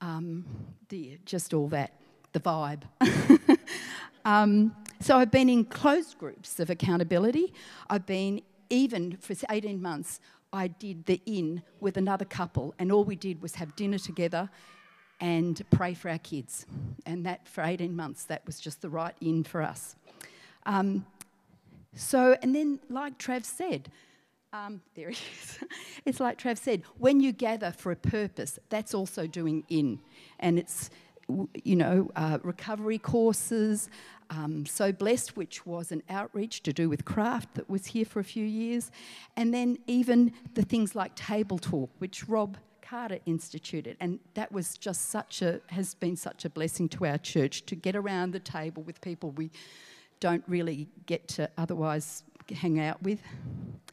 um, 0.00 0.44
the 0.88 1.18
just 1.24 1.52
all 1.52 1.68
that, 1.68 1.94
the 2.32 2.40
vibe. 2.40 2.82
um, 4.24 4.74
so 5.04 5.18
I've 5.18 5.30
been 5.30 5.50
in 5.50 5.66
closed 5.66 6.16
groups 6.16 6.58
of 6.58 6.70
accountability. 6.70 7.52
I've 7.90 8.06
been 8.06 8.40
even 8.70 9.18
for 9.18 9.36
18 9.50 9.82
months. 9.82 10.18
I 10.50 10.68
did 10.68 11.04
the 11.04 11.20
in 11.26 11.62
with 11.78 11.98
another 11.98 12.24
couple, 12.24 12.74
and 12.78 12.90
all 12.90 13.04
we 13.04 13.14
did 13.14 13.42
was 13.42 13.56
have 13.56 13.76
dinner 13.76 13.98
together 13.98 14.48
and 15.20 15.62
pray 15.70 15.92
for 15.92 16.08
our 16.08 16.16
kids. 16.16 16.64
And 17.04 17.26
that 17.26 17.46
for 17.46 17.62
18 17.62 17.94
months, 17.94 18.24
that 18.24 18.46
was 18.46 18.58
just 18.58 18.80
the 18.80 18.88
right 18.88 19.14
in 19.20 19.44
for 19.44 19.60
us. 19.60 19.94
Um, 20.64 21.04
so, 21.94 22.38
and 22.40 22.54
then, 22.54 22.80
like 22.88 23.18
Trav 23.18 23.44
said, 23.44 23.90
um, 24.54 24.80
there 24.94 25.10
he 25.10 25.22
is. 25.42 25.58
it's 26.06 26.18
like 26.18 26.38
Trav 26.38 26.56
said, 26.56 26.82
when 26.96 27.20
you 27.20 27.32
gather 27.32 27.72
for 27.72 27.92
a 27.92 27.96
purpose, 27.96 28.58
that's 28.70 28.94
also 28.94 29.26
doing 29.26 29.64
in. 29.68 30.00
And 30.40 30.58
it's, 30.58 30.88
you 31.28 31.76
know, 31.76 32.10
uh, 32.16 32.38
recovery 32.42 32.98
courses, 32.98 33.88
um, 34.30 34.66
So 34.66 34.92
Blessed, 34.92 35.36
which 35.36 35.66
was 35.66 35.92
an 35.92 36.02
outreach 36.08 36.62
to 36.64 36.72
do 36.72 36.88
with 36.88 37.04
craft 37.04 37.54
that 37.54 37.68
was 37.68 37.86
here 37.86 38.04
for 38.04 38.20
a 38.20 38.24
few 38.24 38.44
years. 38.44 38.90
And 39.36 39.52
then 39.52 39.78
even 39.86 40.32
the 40.54 40.62
things 40.62 40.94
like 40.94 41.14
Table 41.14 41.58
Talk, 41.58 41.90
which 41.98 42.28
Rob 42.28 42.56
Carter 42.82 43.18
instituted. 43.26 43.96
And 44.00 44.18
that 44.34 44.52
was 44.52 44.76
just 44.76 45.10
such 45.10 45.42
a, 45.42 45.60
has 45.68 45.94
been 45.94 46.16
such 46.16 46.44
a 46.44 46.50
blessing 46.50 46.88
to 46.90 47.06
our 47.06 47.18
church 47.18 47.66
to 47.66 47.74
get 47.74 47.96
around 47.96 48.32
the 48.32 48.40
table 48.40 48.82
with 48.82 49.00
people 49.00 49.30
we 49.32 49.50
don't 50.20 50.44
really 50.46 50.88
get 51.06 51.26
to 51.28 51.50
otherwise 51.58 52.22
hang 52.50 52.80
out 52.80 53.02
with. 53.02 53.20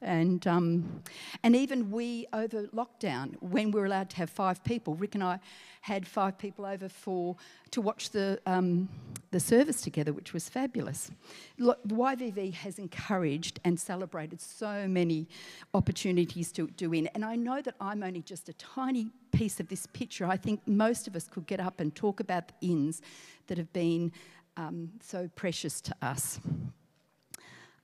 And, 0.01 0.45
um, 0.47 1.03
and 1.43 1.55
even 1.55 1.91
we, 1.91 2.25
over 2.33 2.63
lockdown, 2.67 3.35
when 3.39 3.69
we 3.69 3.79
were 3.79 3.85
allowed 3.85 4.09
to 4.11 4.17
have 4.17 4.31
five 4.31 4.63
people, 4.63 4.95
Rick 4.95 5.13
and 5.13 5.23
I 5.23 5.39
had 5.81 6.07
five 6.07 6.39
people 6.39 6.65
over 6.65 6.89
for, 6.89 7.35
to 7.69 7.81
watch 7.81 8.09
the, 8.09 8.39
um, 8.47 8.89
the 9.29 9.39
service 9.39 9.81
together, 9.81 10.11
which 10.11 10.33
was 10.33 10.49
fabulous. 10.49 11.11
Look, 11.59 11.83
YVV 11.87 12.53
has 12.55 12.79
encouraged 12.79 13.59
and 13.63 13.79
celebrated 13.79 14.41
so 14.41 14.87
many 14.87 15.27
opportunities 15.75 16.51
to 16.53 16.67
do 16.67 16.93
in. 16.93 17.05
And 17.07 17.23
I 17.23 17.35
know 17.35 17.61
that 17.61 17.75
I'm 17.79 18.01
only 18.01 18.21
just 18.21 18.49
a 18.49 18.53
tiny 18.53 19.11
piece 19.31 19.59
of 19.59 19.67
this 19.67 19.85
picture. 19.85 20.25
I 20.25 20.37
think 20.37 20.67
most 20.67 21.07
of 21.07 21.15
us 21.15 21.27
could 21.27 21.45
get 21.45 21.59
up 21.59 21.79
and 21.79 21.93
talk 21.93 22.19
about 22.19 22.47
the 22.47 22.67
ins 22.71 23.01
that 23.47 23.59
have 23.59 23.71
been 23.71 24.11
um, 24.57 24.89
so 24.99 25.29
precious 25.35 25.79
to 25.81 25.95
us. 26.01 26.39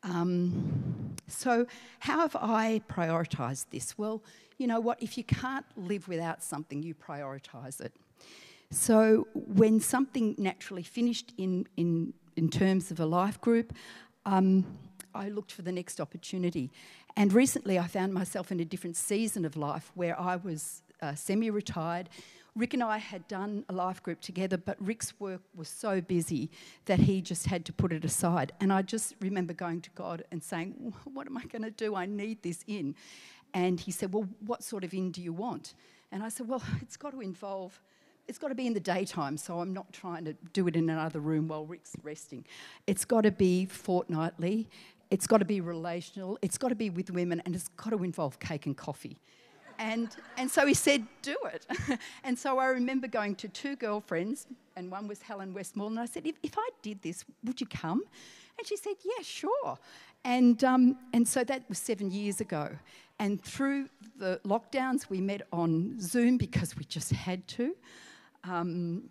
Um, 0.10 1.16
so, 1.28 1.68
how 2.00 2.20
have 2.22 2.36
I 2.36 2.82
prioritised 2.90 3.66
this? 3.72 3.98
Well, 3.98 4.24
you 4.58 4.68
know 4.68 4.80
what? 4.80 5.02
If 5.02 5.18
you 5.18 5.24
can't 5.24 5.66
live 5.76 6.08
without 6.08 6.42
something, 6.42 6.82
you 6.82 6.96
prioritise 6.96 7.82
it. 7.82 7.94
So, 8.72 9.28
when 9.34 9.80
something 9.80 10.36
naturally 10.38 10.84
finished 10.84 11.34
in, 11.38 11.68
in, 11.76 12.14
in 12.36 12.50
terms 12.50 12.92
of 12.92 13.00
a 13.00 13.06
life 13.06 13.42
group, 13.42 13.74
um, 14.26 14.66
I 15.14 15.30
looked 15.30 15.52
for 15.52 15.62
the 15.62 15.72
next 15.72 16.00
opportunity. 16.00 16.72
And 17.18 17.34
recently, 17.34 17.78
I 17.78 17.88
found 17.88 18.14
myself 18.14 18.52
in 18.52 18.60
a 18.60 18.66
different 18.66 18.96
season 18.96 19.44
of 19.44 19.58
life 19.58 19.92
where 19.96 20.18
I 20.20 20.38
was 20.38 20.84
uh, 21.02 21.16
semi 21.16 21.50
retired 21.50 22.10
Rick 22.58 22.74
and 22.74 22.84
I 22.84 22.98
had 22.98 23.28
done 23.28 23.64
a 23.70 23.74
life 23.74 24.02
group 24.02 24.20
together, 24.20 24.58
but 24.58 24.76
Rick's 24.84 25.14
work 25.20 25.42
was 25.56 25.70
so 25.70 26.02
busy 26.02 26.50
that 26.86 27.00
he 27.00 27.22
just 27.22 27.46
had 27.46 27.66
to 27.66 27.74
put 27.74 27.94
it 27.94 28.04
aside. 28.04 28.52
And 28.60 28.74
I 28.74 28.82
just 28.82 29.14
remember 29.22 29.54
going 29.54 29.82
to 29.82 29.92
God 29.92 30.24
and 30.32 30.44
saying, 30.44 30.94
What 31.06 31.28
am 31.28 31.38
I 31.38 31.46
going 31.46 31.62
to 31.62 31.72
do? 31.72 31.96
I 31.96 32.08
need 32.08 32.42
this 32.42 32.64
in. 32.68 32.96
And 33.54 33.80
he 33.80 33.92
said, 33.92 34.12
Well, 34.12 34.28
what 34.46 34.64
sort 34.64 34.84
of 34.84 34.94
in 34.94 35.12
do 35.12 35.22
you 35.22 35.34
want? 35.34 35.76
And 36.12 36.24
I 36.24 36.30
said, 36.30 36.48
Well, 36.48 36.64
it's 36.82 36.98
got 36.98 37.12
to 37.12 37.22
involve 37.22 37.80
it's 38.28 38.38
got 38.38 38.50
to 38.50 38.56
be 38.56 38.68
in 38.68 38.74
the 38.74 38.80
daytime, 38.82 39.38
so 39.38 39.62
I'm 39.62 39.72
not 39.72 39.94
trying 39.94 40.26
to 40.26 40.34
do 40.52 40.68
it 40.68 40.76
in 40.76 40.90
another 40.90 41.22
room 41.22 41.48
while 41.48 41.66
Rick's 41.66 41.94
resting. 42.04 42.46
It's 42.86 43.06
got 43.06 43.22
to 43.22 43.32
be 43.32 43.66
fortnightly, 43.66 44.68
it's 45.10 45.28
got 45.28 45.38
to 45.38 45.46
be 45.46 45.62
relational, 45.62 46.38
it's 46.42 46.58
got 46.58 46.70
to 46.70 46.76
be 46.76 46.90
with 46.90 47.10
women, 47.10 47.42
and 47.46 47.56
it's 47.56 47.70
got 47.70 47.92
to 47.92 48.04
involve 48.04 48.40
cake 48.40 48.66
and 48.66 48.76
coffee. 48.76 49.22
And, 49.80 50.10
and 50.38 50.50
so 50.50 50.66
he 50.66 50.74
said, 50.74 51.06
Do 51.22 51.36
it. 51.54 51.66
and 52.24 52.38
so 52.38 52.58
I 52.58 52.68
remember 52.68 53.08
going 53.08 53.36
to 53.36 53.48
two 53.48 53.76
girlfriends, 53.76 54.48
and 54.76 54.92
one 54.92 55.08
was 55.08 55.22
Helen 55.22 55.54
Westmoreland. 55.54 56.00
And 56.00 56.04
I 56.08 56.12
said, 56.12 56.26
if, 56.26 56.36
if 56.44 56.58
I 56.58 56.70
did 56.82 57.02
this, 57.02 57.24
would 57.44 57.62
you 57.62 57.68
come? 57.68 58.04
And 58.58 58.68
she 58.68 58.78
said, 58.78 58.96
Yeah, 59.04 59.24
sure. 59.24 59.78
And, 60.24 60.64
um, 60.64 60.98
and 61.14 61.28
so 61.28 61.44
that 61.44 61.64
was 61.70 61.78
seven 61.78 62.12
years 62.12 62.42
ago. 62.42 62.70
And 63.20 63.42
through 63.42 63.90
the 64.18 64.40
lockdowns, 64.46 65.10
we 65.10 65.22
met 65.22 65.42
on 65.52 66.00
Zoom 66.00 66.38
because 66.38 66.76
we 66.76 66.84
just 66.84 67.12
had 67.12 67.48
to. 67.50 67.76
Um, 68.44 69.10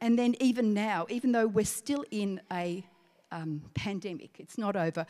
and 0.00 0.18
then 0.18 0.34
even 0.40 0.74
now, 0.74 1.06
even 1.08 1.32
though 1.32 1.46
we're 1.46 1.64
still 1.64 2.04
in 2.10 2.40
a 2.52 2.84
um, 3.32 3.62
pandemic, 3.74 4.36
it's 4.38 4.58
not 4.58 4.76
over. 4.76 5.06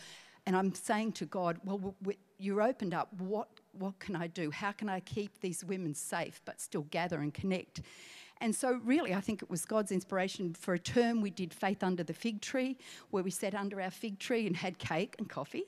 And 0.46 0.56
I'm 0.56 0.74
saying 0.74 1.12
to 1.12 1.26
God, 1.26 1.58
well, 1.64 1.94
you're 2.38 2.62
opened 2.62 2.94
up. 2.94 3.08
What 3.18 3.48
what 3.78 3.98
can 3.98 4.16
I 4.16 4.26
do? 4.26 4.50
How 4.50 4.72
can 4.72 4.88
I 4.88 5.00
keep 5.00 5.40
these 5.40 5.64
women 5.64 5.94
safe 5.94 6.40
but 6.44 6.60
still 6.60 6.82
gather 6.90 7.20
and 7.20 7.32
connect? 7.32 7.82
And 8.40 8.54
so, 8.54 8.80
really, 8.84 9.14
I 9.14 9.20
think 9.20 9.42
it 9.42 9.48
was 9.48 9.64
God's 9.64 9.90
inspiration. 9.90 10.52
For 10.52 10.74
a 10.74 10.78
term, 10.78 11.22
we 11.22 11.30
did 11.30 11.54
Faith 11.54 11.82
Under 11.82 12.02
the 12.02 12.12
Fig 12.12 12.42
Tree, 12.42 12.76
where 13.10 13.22
we 13.22 13.30
sat 13.30 13.54
under 13.54 13.80
our 13.80 13.90
fig 13.90 14.18
tree 14.18 14.46
and 14.46 14.54
had 14.54 14.78
cake 14.78 15.14
and 15.18 15.28
coffee 15.28 15.64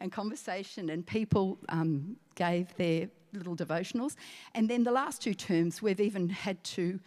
and 0.00 0.12
conversation, 0.12 0.90
and 0.90 1.04
people 1.04 1.58
um, 1.68 2.16
gave 2.36 2.74
their 2.76 3.08
little 3.32 3.56
devotionals. 3.56 4.14
And 4.54 4.68
then 4.68 4.84
the 4.84 4.92
last 4.92 5.20
two 5.20 5.34
terms, 5.34 5.82
we've 5.82 6.00
even 6.00 6.28
had 6.28 6.62
to 6.64 7.00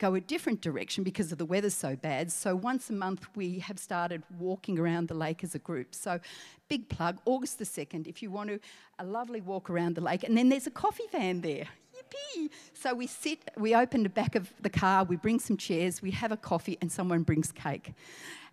go 0.00 0.14
a 0.14 0.20
different 0.20 0.62
direction 0.62 1.04
because 1.04 1.30
of 1.30 1.38
the 1.38 1.44
weather 1.44 1.70
so 1.70 1.94
bad. 1.94 2.32
So 2.32 2.56
once 2.56 2.88
a 2.90 2.94
month 2.94 3.28
we 3.36 3.58
have 3.60 3.78
started 3.78 4.22
walking 4.38 4.78
around 4.78 5.08
the 5.08 5.14
lake 5.14 5.44
as 5.44 5.54
a 5.54 5.58
group. 5.58 5.94
So 5.94 6.18
big 6.68 6.88
plug, 6.88 7.20
August 7.26 7.58
the 7.58 7.64
2nd, 7.64 8.08
if 8.08 8.22
you 8.22 8.30
want 8.30 8.48
to, 8.48 8.58
a 8.98 9.04
lovely 9.04 9.42
walk 9.42 9.68
around 9.68 9.94
the 9.94 10.00
lake. 10.00 10.24
And 10.24 10.36
then 10.36 10.48
there's 10.48 10.66
a 10.66 10.70
coffee 10.70 11.04
van 11.12 11.42
there. 11.42 11.66
Yippee! 11.94 12.48
So 12.72 12.94
we 12.94 13.06
sit, 13.06 13.50
we 13.58 13.74
open 13.74 14.02
the 14.02 14.08
back 14.08 14.34
of 14.34 14.50
the 14.62 14.70
car, 14.70 15.04
we 15.04 15.16
bring 15.16 15.38
some 15.38 15.58
chairs, 15.58 16.00
we 16.00 16.12
have 16.12 16.32
a 16.32 16.36
coffee, 16.36 16.78
and 16.80 16.90
someone 16.90 17.22
brings 17.22 17.52
cake. 17.52 17.92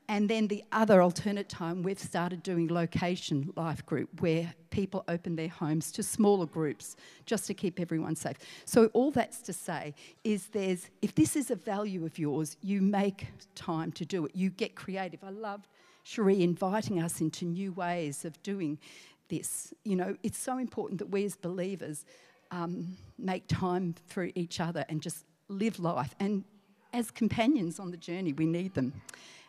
And 0.09 0.29
then 0.29 0.47
the 0.47 0.63
other 0.71 1.01
alternate 1.01 1.49
time, 1.49 1.83
we've 1.83 1.99
started 1.99 2.41
doing 2.41 2.69
location 2.69 3.51
life 3.57 3.85
group 3.85 4.21
where 4.21 4.53
people 4.69 5.03
open 5.09 5.35
their 5.35 5.49
homes 5.49 5.91
to 5.93 6.03
smaller 6.03 6.45
groups 6.45 6.95
just 7.25 7.45
to 7.47 7.53
keep 7.53 7.79
everyone 7.79 8.15
safe. 8.15 8.37
So 8.63 8.85
all 8.93 9.11
that's 9.11 9.41
to 9.41 9.53
say 9.53 9.93
is 10.23 10.47
there's 10.47 10.89
if 11.01 11.13
this 11.13 11.35
is 11.35 11.51
a 11.51 11.55
value 11.55 12.05
of 12.05 12.17
yours, 12.17 12.55
you 12.61 12.81
make 12.81 13.27
time 13.55 13.91
to 13.93 14.05
do 14.05 14.25
it. 14.25 14.31
You 14.33 14.49
get 14.49 14.75
creative. 14.75 15.23
I 15.23 15.31
loved 15.31 15.67
Cherie 16.03 16.41
inviting 16.41 17.01
us 17.01 17.19
into 17.19 17.43
new 17.43 17.73
ways 17.73 18.23
of 18.23 18.41
doing 18.43 18.79
this. 19.27 19.73
You 19.83 19.97
know, 19.97 20.15
it's 20.23 20.37
so 20.37 20.57
important 20.57 20.99
that 20.99 21.09
we 21.09 21.25
as 21.25 21.35
believers 21.35 22.05
um, 22.51 22.95
make 23.17 23.45
time 23.49 23.95
for 24.05 24.29
each 24.35 24.61
other 24.61 24.85
and 24.87 25.01
just 25.01 25.25
live 25.49 25.79
life. 25.79 26.15
And 26.17 26.45
as 26.93 27.11
companions 27.11 27.77
on 27.77 27.91
the 27.91 27.97
journey, 27.97 28.31
we 28.31 28.45
need 28.45 28.73
them. 28.73 28.93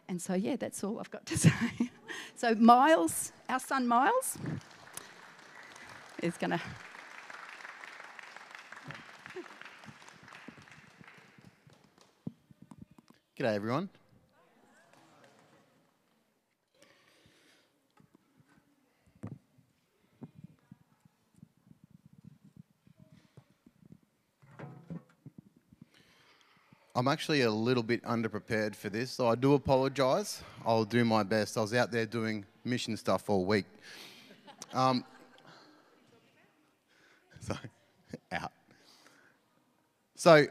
And 0.08 0.22
so, 0.22 0.34
yeah, 0.34 0.56
that's 0.56 0.82
all 0.82 0.98
I've 0.98 1.10
got 1.10 1.26
to 1.26 1.36
say. 1.38 1.50
so, 2.34 2.54
Miles, 2.54 3.32
our 3.48 3.60
son 3.60 3.86
Miles, 3.86 4.38
is 6.22 6.36
going 6.38 6.50
to. 6.52 6.60
G'day, 13.38 13.54
everyone. 13.54 13.88
I'm 26.98 27.06
actually 27.06 27.42
a 27.42 27.50
little 27.52 27.84
bit 27.84 28.02
underprepared 28.02 28.74
for 28.74 28.88
this, 28.88 29.12
so 29.12 29.28
I 29.28 29.36
do 29.36 29.54
apologise. 29.54 30.42
I'll 30.66 30.84
do 30.84 31.04
my 31.04 31.22
best. 31.22 31.56
I 31.56 31.60
was 31.60 31.72
out 31.72 31.92
there 31.92 32.06
doing 32.06 32.44
mission 32.64 32.96
stuff 32.96 33.30
all 33.30 33.44
week. 33.44 33.66
Um, 34.74 35.04
So, 37.40 37.54
out. 38.32 38.50
So, 40.16 40.46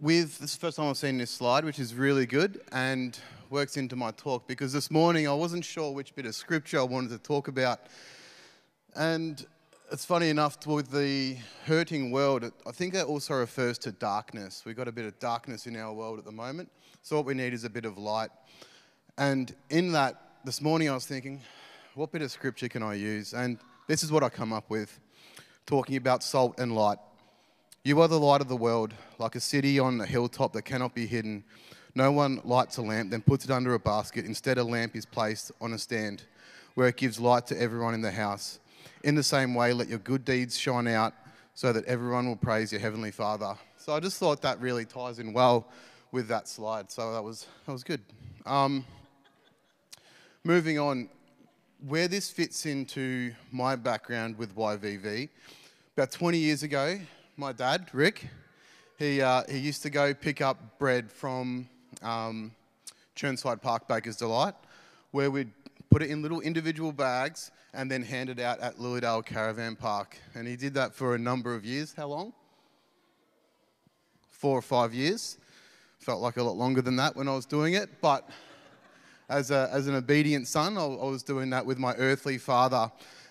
with 0.00 0.38
this 0.38 0.52
is 0.52 0.56
the 0.56 0.60
first 0.60 0.78
time 0.78 0.88
I've 0.88 0.96
seen 0.96 1.18
this 1.18 1.30
slide, 1.30 1.62
which 1.62 1.78
is 1.78 1.94
really 1.94 2.24
good 2.24 2.62
and 2.72 3.16
works 3.50 3.76
into 3.76 3.96
my 3.96 4.12
talk 4.12 4.48
because 4.48 4.72
this 4.72 4.90
morning 4.90 5.28
I 5.28 5.34
wasn't 5.34 5.62
sure 5.62 5.92
which 5.92 6.14
bit 6.14 6.24
of 6.24 6.34
scripture 6.34 6.80
I 6.80 6.84
wanted 6.84 7.10
to 7.10 7.18
talk 7.18 7.48
about. 7.48 7.80
And 8.94 9.44
it's 9.92 10.04
funny 10.04 10.30
enough 10.30 10.66
with 10.66 10.90
the 10.90 11.36
hurting 11.64 12.10
world, 12.10 12.50
I 12.66 12.72
think 12.72 12.92
that 12.94 13.06
also 13.06 13.34
refers 13.34 13.78
to 13.78 13.92
darkness. 13.92 14.64
We've 14.66 14.76
got 14.76 14.88
a 14.88 14.92
bit 14.92 15.04
of 15.04 15.18
darkness 15.20 15.66
in 15.66 15.76
our 15.76 15.92
world 15.92 16.18
at 16.18 16.24
the 16.24 16.32
moment. 16.32 16.70
So, 17.02 17.16
what 17.16 17.24
we 17.24 17.34
need 17.34 17.52
is 17.52 17.62
a 17.64 17.70
bit 17.70 17.84
of 17.84 17.96
light. 17.96 18.30
And 19.16 19.54
in 19.70 19.92
that, 19.92 20.20
this 20.44 20.60
morning 20.60 20.90
I 20.90 20.94
was 20.94 21.06
thinking, 21.06 21.40
what 21.94 22.10
bit 22.10 22.22
of 22.22 22.32
scripture 22.32 22.68
can 22.68 22.82
I 22.82 22.94
use? 22.94 23.32
And 23.32 23.58
this 23.86 24.02
is 24.02 24.10
what 24.10 24.24
I 24.24 24.28
come 24.28 24.52
up 24.52 24.68
with 24.70 24.98
talking 25.66 25.96
about 25.96 26.22
salt 26.22 26.58
and 26.58 26.74
light. 26.74 26.98
You 27.84 28.00
are 28.00 28.08
the 28.08 28.18
light 28.18 28.40
of 28.40 28.48
the 28.48 28.56
world, 28.56 28.92
like 29.18 29.36
a 29.36 29.40
city 29.40 29.78
on 29.78 30.00
a 30.00 30.06
hilltop 30.06 30.52
that 30.54 30.62
cannot 30.62 30.94
be 30.94 31.06
hidden. 31.06 31.44
No 31.94 32.10
one 32.10 32.40
lights 32.44 32.76
a 32.78 32.82
lamp, 32.82 33.10
then 33.10 33.22
puts 33.22 33.44
it 33.44 33.50
under 33.52 33.74
a 33.74 33.78
basket. 33.78 34.24
Instead, 34.24 34.58
a 34.58 34.64
lamp 34.64 34.96
is 34.96 35.06
placed 35.06 35.52
on 35.60 35.72
a 35.72 35.78
stand 35.78 36.24
where 36.74 36.88
it 36.88 36.96
gives 36.96 37.20
light 37.20 37.46
to 37.46 37.60
everyone 37.60 37.94
in 37.94 38.02
the 38.02 38.10
house. 38.10 38.58
In 39.06 39.14
the 39.14 39.22
same 39.22 39.54
way, 39.54 39.72
let 39.72 39.86
your 39.86 40.00
good 40.00 40.24
deeds 40.24 40.58
shine 40.58 40.88
out 40.88 41.14
so 41.54 41.72
that 41.72 41.84
everyone 41.84 42.26
will 42.26 42.34
praise 42.34 42.72
your 42.72 42.80
heavenly 42.80 43.12
Father. 43.12 43.54
So 43.76 43.94
I 43.94 44.00
just 44.00 44.18
thought 44.18 44.42
that 44.42 44.60
really 44.60 44.84
ties 44.84 45.20
in 45.20 45.32
well 45.32 45.68
with 46.10 46.26
that 46.26 46.48
slide. 46.48 46.90
So 46.90 47.12
that 47.12 47.22
was 47.22 47.46
that 47.66 47.72
was 47.72 47.84
good. 47.84 48.00
Um, 48.46 48.84
moving 50.42 50.80
on, 50.80 51.08
where 51.86 52.08
this 52.08 52.32
fits 52.32 52.66
into 52.66 53.32
my 53.52 53.76
background 53.76 54.36
with 54.38 54.56
YVV, 54.56 55.28
about 55.96 56.10
20 56.10 56.38
years 56.38 56.64
ago, 56.64 56.98
my 57.36 57.52
dad, 57.52 57.86
Rick, 57.92 58.26
he, 58.98 59.22
uh, 59.22 59.44
he 59.48 59.58
used 59.58 59.82
to 59.84 59.90
go 59.90 60.14
pick 60.14 60.40
up 60.40 60.80
bread 60.80 61.12
from 61.12 61.68
um, 62.02 62.50
Chirnside 63.14 63.62
Park 63.62 63.86
Baker's 63.86 64.16
Delight, 64.16 64.54
where 65.12 65.30
we'd 65.30 65.52
put 65.90 66.02
it 66.02 66.10
in 66.10 66.22
little 66.22 66.40
individual 66.40 66.92
bags 66.92 67.50
and 67.72 67.90
then 67.90 68.02
hand 68.02 68.30
it 68.30 68.38
out 68.38 68.60
at 68.60 68.76
Lilydale 68.76 69.24
Caravan 69.24 69.76
Park. 69.76 70.18
And 70.34 70.46
he 70.46 70.56
did 70.56 70.74
that 70.74 70.94
for 70.94 71.14
a 71.14 71.18
number 71.18 71.54
of 71.54 71.64
years. 71.64 71.94
How 71.96 72.08
long? 72.08 72.32
Four 74.30 74.58
or 74.58 74.62
five 74.62 74.94
years. 74.94 75.38
Felt 75.98 76.20
like 76.20 76.36
a 76.36 76.42
lot 76.42 76.56
longer 76.56 76.82
than 76.82 76.96
that 76.96 77.16
when 77.16 77.28
I 77.28 77.34
was 77.34 77.46
doing 77.46 77.74
it, 77.74 78.00
but 78.00 78.28
as, 79.28 79.50
a, 79.50 79.68
as 79.72 79.88
an 79.88 79.94
obedient 79.94 80.46
son, 80.46 80.78
I, 80.78 80.84
I 80.84 81.04
was 81.06 81.22
doing 81.22 81.50
that 81.50 81.66
with 81.66 81.78
my 81.78 81.94
earthly 81.94 82.38
father, 82.38 82.90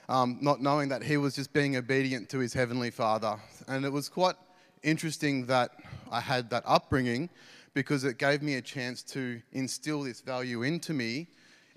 um, 0.09 0.37
not 0.41 0.61
knowing 0.61 0.89
that 0.89 1.03
he 1.03 1.17
was 1.17 1.35
just 1.35 1.53
being 1.53 1.77
obedient 1.77 2.29
to 2.29 2.39
his 2.39 2.53
heavenly 2.53 2.91
father. 2.91 3.37
And 3.67 3.85
it 3.85 3.91
was 3.91 4.09
quite 4.09 4.35
interesting 4.83 5.45
that 5.45 5.71
I 6.11 6.19
had 6.19 6.49
that 6.49 6.63
upbringing 6.65 7.29
because 7.73 8.03
it 8.03 8.17
gave 8.17 8.41
me 8.41 8.55
a 8.55 8.61
chance 8.61 9.01
to 9.03 9.41
instill 9.53 10.03
this 10.03 10.21
value 10.21 10.63
into 10.63 10.93
me 10.93 11.27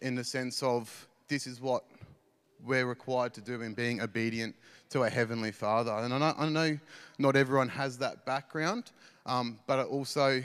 in 0.00 0.14
the 0.14 0.24
sense 0.24 0.62
of 0.62 1.06
this 1.28 1.46
is 1.46 1.60
what 1.60 1.84
we're 2.64 2.86
required 2.86 3.34
to 3.34 3.40
do 3.40 3.62
in 3.62 3.74
being 3.74 4.00
obedient 4.00 4.54
to 4.90 5.02
a 5.02 5.10
heavenly 5.10 5.52
father. 5.52 5.92
And 5.92 6.12
I 6.12 6.18
know, 6.18 6.34
I 6.36 6.48
know 6.48 6.78
not 7.18 7.36
everyone 7.36 7.68
has 7.68 7.98
that 7.98 8.24
background, 8.24 8.90
um, 9.26 9.58
but 9.66 9.78
it 9.78 9.88
also 9.88 10.42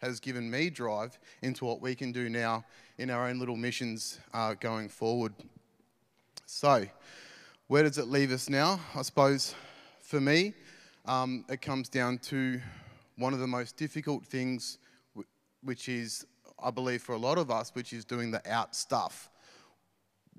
has 0.00 0.18
given 0.18 0.50
me 0.50 0.68
drive 0.68 1.18
into 1.42 1.64
what 1.64 1.80
we 1.80 1.94
can 1.94 2.10
do 2.12 2.28
now 2.28 2.64
in 2.98 3.08
our 3.08 3.28
own 3.28 3.38
little 3.38 3.56
missions 3.56 4.18
uh, 4.34 4.54
going 4.54 4.88
forward. 4.88 5.32
So, 6.46 6.86
where 7.68 7.84
does 7.84 7.98
it 7.98 8.08
leave 8.08 8.32
us 8.32 8.50
now? 8.50 8.80
I 8.94 9.02
suppose 9.02 9.54
for 10.00 10.20
me, 10.20 10.54
um, 11.06 11.44
it 11.48 11.62
comes 11.62 11.88
down 11.88 12.18
to 12.18 12.60
one 13.16 13.32
of 13.32 13.38
the 13.38 13.46
most 13.46 13.76
difficult 13.76 14.26
things, 14.26 14.78
which 15.62 15.88
is, 15.88 16.26
I 16.62 16.70
believe, 16.70 17.02
for 17.02 17.14
a 17.14 17.18
lot 17.18 17.38
of 17.38 17.50
us, 17.50 17.70
which 17.74 17.92
is 17.92 18.04
doing 18.04 18.30
the 18.30 18.42
out 18.50 18.74
stuff, 18.74 19.30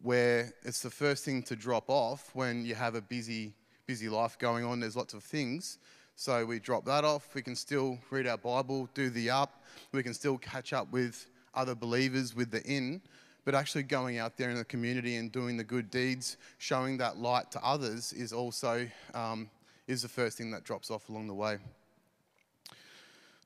where 0.02 0.54
it's 0.64 0.82
the 0.82 0.90
first 0.90 1.24
thing 1.24 1.44
to 1.44 1.56
drop 1.56 1.90
off 1.90 2.30
when 2.34 2.66
you 2.66 2.76
have 2.76 2.96
a 2.96 3.02
busy, 3.02 3.54
busy 3.86 4.10
life 4.10 4.38
going 4.38 4.66
on. 4.66 4.80
There's 4.80 4.96
lots 4.96 5.14
of 5.14 5.24
things. 5.24 5.78
So 6.16 6.46
we 6.46 6.60
drop 6.60 6.86
that 6.86 7.04
off. 7.04 7.34
We 7.34 7.42
can 7.42 7.56
still 7.56 7.98
read 8.10 8.28
our 8.28 8.38
Bible, 8.38 8.90
do 8.94 9.10
the 9.10 9.30
up. 9.30 9.64
We 9.92 10.04
can 10.04 10.14
still 10.14 10.38
catch 10.38 10.74
up 10.74 10.92
with 10.92 11.28
other 11.56 11.76
believers 11.76 12.36
with 12.36 12.52
the 12.52 12.64
in. 12.64 13.02
But 13.46 13.56
actually 13.56 13.84
going 13.84 14.20
out 14.20 14.38
there 14.38 14.50
in 14.50 14.56
the 14.56 14.66
community 14.66 15.18
and 15.18 15.32
doing 15.32 15.58
the 15.58 15.64
good 15.64 15.90
deeds, 15.90 16.38
showing 16.60 16.98
that 16.98 17.18
light 17.18 17.52
to 17.52 17.64
others, 17.64 18.14
is 18.14 18.32
also 18.32 18.88
um, 19.14 19.50
is 19.88 20.02
the 20.02 20.08
first 20.08 20.38
thing 20.38 20.52
that 20.52 20.64
drops 20.64 20.90
off 20.90 21.10
along 21.10 21.28
the 21.28 21.34
way. 21.34 21.58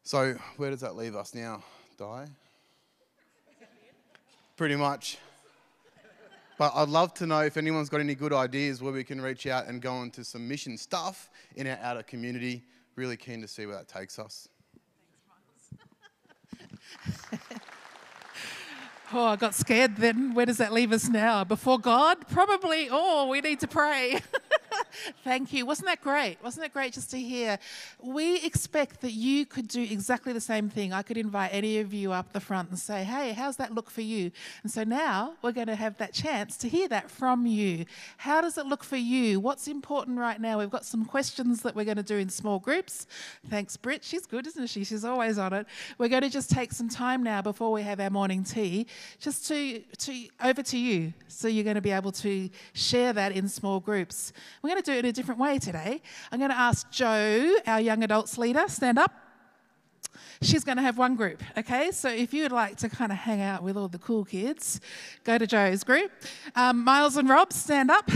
So 0.04 0.36
where 0.58 0.70
does 0.70 0.82
that 0.82 0.96
leave 0.96 1.16
us 1.16 1.34
now, 1.34 1.64
Di? 1.98 2.28
Pretty 4.58 4.76
much. 4.76 5.20
But 6.58 6.72
I'd 6.74 6.90
love 6.90 7.14
to 7.16 7.28
know 7.28 7.42
if 7.42 7.58
anyone's 7.58 7.90
got 7.90 8.00
any 8.00 8.16
good 8.16 8.34
ideas 8.34 8.82
where 8.82 8.92
we 8.92 9.04
can 9.04 9.22
reach 9.22 9.46
out 9.46 9.68
and 9.68 9.80
go 9.80 10.02
into 10.02 10.24
some 10.24 10.48
mission 10.48 10.80
stuff 10.80 11.30
in 11.56 11.68
our 11.68 11.78
outer 11.80 12.02
community. 12.02 12.64
Really 12.96 13.18
keen 13.18 13.40
to 13.42 13.48
see 13.48 13.68
where 13.68 13.76
that 13.76 13.88
takes 13.88 14.18
us. 14.18 14.50
Thanks, 17.30 17.44
oh, 19.14 19.26
I 19.26 19.36
got 19.36 19.54
scared 19.54 19.98
then. 19.98 20.34
Where 20.34 20.48
does 20.48 20.58
that 20.58 20.74
leave 20.74 20.92
us 20.92 21.08
now? 21.08 21.44
Before 21.44 21.78
God? 21.78 22.28
Probably, 22.28 22.88
oh, 22.90 23.28
we 23.28 23.42
need 23.42 23.60
to 23.60 23.68
pray. 23.68 24.20
Thank 25.24 25.54
you. 25.54 25.66
Wasn't 25.66 25.88
that 25.88 26.02
great? 26.02 26.38
Wasn't 26.44 26.66
it 26.66 26.74
great 26.74 26.94
just 26.94 27.12
to 27.12 27.20
hear? 27.20 27.60
We 28.02 28.38
expect 28.42 29.02
that 29.02 29.14
you 29.14 29.46
could 29.46 29.68
do 29.68 29.82
exactly 29.82 30.34
the 30.34 30.42
same 30.42 30.70
thing. 30.70 30.94
I 30.94 31.02
could 31.02 31.18
invite 31.18 31.50
any 31.54 31.80
of 31.80 31.94
you 31.94 32.12
up 32.12 32.34
the 32.34 32.40
front 32.40 32.70
and 32.70 32.80
say, 32.80 33.04
hey, 33.04 33.34
how's 33.34 33.58
that 33.58 33.74
look 33.74 33.90
for 33.90 34.02
you? 34.02 34.32
And 34.64 34.72
so 34.72 34.84
now 34.84 35.34
we're 35.42 35.52
going 35.52 35.68
to 35.68 35.76
have 35.76 35.98
that 35.98 36.14
chance 36.14 36.58
to 36.58 36.70
hear 36.70 36.88
that 36.90 37.10
from 37.10 37.46
you. 37.46 37.86
How 38.18 38.42
does 38.42 38.58
it 38.58 38.66
look 38.66 38.84
for 38.84 38.98
you? 38.98 39.40
What's 39.40 39.68
important 39.68 40.18
right 40.18 40.40
now? 40.40 40.60
We've 40.60 40.70
got 40.70 40.86
some 40.86 41.06
questions 41.06 41.62
that 41.62 41.76
we're 41.76 41.86
going 41.86 41.98
to 41.98 42.04
do 42.04 42.18
in 42.18 42.30
small 42.30 42.60
groups. 42.60 43.08
Thanks, 43.50 43.78
Britt. 43.78 44.04
She's 44.04 44.26
good, 44.26 44.48
isn't 44.48 44.68
she? 44.68 44.84
She's 44.84 45.06
always 45.06 45.38
on 45.38 45.54
it. 45.54 45.68
We're 45.98 46.10
going 46.10 46.24
to 46.24 46.30
just 46.30 46.50
take 46.50 46.72
some 46.72 46.90
time 46.90 47.24
now 47.24 47.42
before 47.42 47.72
we 47.72 47.82
have 47.84 48.00
our 48.00 48.10
morning 48.10 48.44
tea, 48.44 48.88
just 49.20 49.48
to, 49.48 49.80
to 49.80 50.28
over 50.44 50.64
to 50.64 50.78
you. 50.78 51.14
So 51.28 51.48
you're 51.48 51.64
going 51.64 51.76
to 51.76 51.82
be 51.82 51.92
able 51.92 52.12
to 52.14 52.50
share 52.74 53.14
that 53.14 53.32
in 53.32 53.48
small 53.48 53.80
groups. 53.80 54.34
We're 54.62 54.72
going 54.72 54.82
to 54.82 54.87
do 54.88 54.94
it 54.94 55.04
a 55.04 55.12
different 55.12 55.40
way 55.40 55.60
today. 55.60 56.02
I'm 56.32 56.40
going 56.40 56.50
to 56.50 56.58
ask 56.58 56.90
Joe, 56.90 57.58
our 57.68 57.82
young 57.82 58.04
adults 58.04 58.38
leader, 58.38 58.64
stand 58.68 58.98
up. 58.98 59.14
She's 60.42 60.64
going 60.64 60.78
to 60.78 60.82
have 60.82 60.98
one 60.98 61.18
group, 61.18 61.44
okay? 61.58 61.92
So 61.92 62.10
if 62.10 62.34
you 62.34 62.44
would 62.44 62.54
like 62.54 62.78
to 62.78 62.88
kind 62.88 63.12
of 63.12 63.18
hang 63.18 63.42
out 63.42 63.64
with 63.64 63.76
all 63.76 63.90
the 63.90 63.98
cool 63.98 64.24
kids, 64.24 64.80
go 65.26 65.38
to 65.38 65.46
Joe's 65.46 65.84
group. 65.84 66.10
Um, 66.56 66.86
Miles 66.86 67.18
and 67.18 67.28
Rob, 67.28 67.52
stand 67.52 67.92
up. 67.92 68.10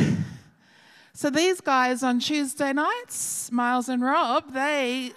So 1.14 1.30
these 1.30 1.60
guys 1.60 2.04
on 2.04 2.22
Tuesday 2.22 2.72
nights, 2.72 3.52
Miles 3.52 3.90
and 3.90 4.02
Rob, 4.02 4.54
they 4.54 5.12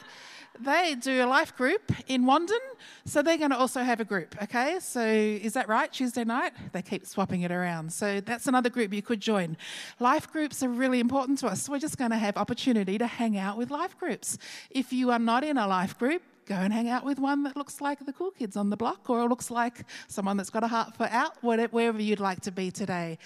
they 0.60 0.94
do 0.94 1.24
a 1.24 1.26
life 1.26 1.56
group 1.56 1.92
in 2.06 2.24
Wandin, 2.24 2.58
so 3.04 3.22
they're 3.22 3.38
going 3.38 3.50
to 3.50 3.56
also 3.56 3.82
have 3.82 4.00
a 4.00 4.04
group, 4.04 4.36
okay? 4.42 4.78
So 4.80 5.04
is 5.04 5.52
that 5.54 5.68
right, 5.68 5.92
Tuesday 5.92 6.24
night? 6.24 6.52
They 6.72 6.82
keep 6.82 7.06
swapping 7.06 7.42
it 7.42 7.50
around. 7.50 7.92
So 7.92 8.20
that's 8.20 8.46
another 8.46 8.70
group 8.70 8.92
you 8.92 9.02
could 9.02 9.20
join. 9.20 9.56
Life 10.00 10.30
groups 10.32 10.62
are 10.62 10.68
really 10.68 11.00
important 11.00 11.38
to 11.38 11.48
us, 11.48 11.62
so 11.62 11.72
we're 11.72 11.78
just 11.78 11.98
going 11.98 12.12
to 12.12 12.18
have 12.18 12.36
opportunity 12.36 12.98
to 12.98 13.06
hang 13.06 13.36
out 13.36 13.58
with 13.58 13.70
life 13.70 13.98
groups. 13.98 14.38
If 14.70 14.92
you 14.92 15.10
are 15.10 15.18
not 15.18 15.44
in 15.44 15.58
a 15.58 15.66
life 15.66 15.98
group, 15.98 16.22
go 16.46 16.54
and 16.54 16.72
hang 16.72 16.90
out 16.90 17.04
with 17.04 17.18
one 17.18 17.42
that 17.44 17.56
looks 17.56 17.80
like 17.80 18.04
the 18.04 18.12
cool 18.12 18.30
kids 18.30 18.56
on 18.56 18.68
the 18.68 18.76
block 18.76 19.08
or 19.08 19.26
looks 19.28 19.50
like 19.50 19.86
someone 20.08 20.36
that's 20.36 20.50
got 20.50 20.62
a 20.62 20.68
heart 20.68 20.94
for 20.94 21.06
out, 21.06 21.42
wherever 21.42 22.00
you'd 22.00 22.20
like 22.20 22.40
to 22.42 22.52
be 22.52 22.70
today. 22.70 23.18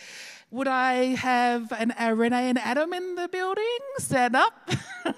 Would 0.51 0.67
I 0.67 1.15
have 1.17 1.73
an, 1.73 1.93
a 1.99 2.15
Renee 2.15 2.49
and 2.49 2.59
Adam 2.59 2.95
in 2.95 3.17
the 3.17 3.29
building? 3.29 3.79
Stand 3.99 4.35
up. 4.35 4.71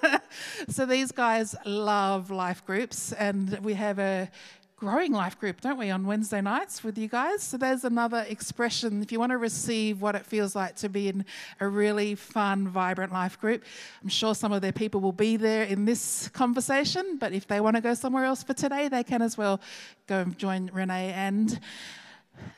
so 0.68 0.86
these 0.86 1.12
guys 1.12 1.54
love 1.64 2.32
life 2.32 2.66
groups, 2.66 3.12
and 3.12 3.56
we 3.60 3.74
have 3.74 4.00
a 4.00 4.28
growing 4.74 5.12
life 5.12 5.38
group, 5.38 5.60
don't 5.60 5.78
we, 5.78 5.88
on 5.88 6.04
Wednesday 6.04 6.40
nights 6.40 6.82
with 6.82 6.98
you 6.98 7.06
guys? 7.06 7.44
So 7.44 7.56
there's 7.56 7.84
another 7.84 8.26
expression. 8.28 9.02
If 9.02 9.12
you 9.12 9.20
want 9.20 9.30
to 9.30 9.38
receive 9.38 10.02
what 10.02 10.16
it 10.16 10.26
feels 10.26 10.56
like 10.56 10.74
to 10.76 10.88
be 10.88 11.06
in 11.06 11.24
a 11.60 11.68
really 11.68 12.16
fun, 12.16 12.66
vibrant 12.66 13.12
life 13.12 13.38
group, 13.40 13.62
I'm 14.02 14.08
sure 14.08 14.34
some 14.34 14.50
of 14.50 14.62
their 14.62 14.72
people 14.72 15.00
will 15.00 15.12
be 15.12 15.36
there 15.36 15.62
in 15.62 15.84
this 15.84 16.28
conversation, 16.30 17.18
but 17.18 17.32
if 17.32 17.46
they 17.46 17.60
want 17.60 17.76
to 17.76 17.82
go 17.82 17.94
somewhere 17.94 18.24
else 18.24 18.42
for 18.42 18.54
today, 18.54 18.88
they 18.88 19.04
can 19.04 19.22
as 19.22 19.38
well 19.38 19.60
go 20.08 20.22
and 20.22 20.36
join 20.36 20.70
Renee 20.72 21.12
and 21.12 21.60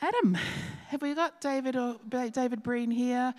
Adam. 0.01 0.35
Have 0.87 1.01
we 1.01 1.13
got 1.13 1.41
David 1.41 1.75
or 1.75 1.97
David 2.09 2.61
Breen 2.63 2.91
here? 2.91 3.33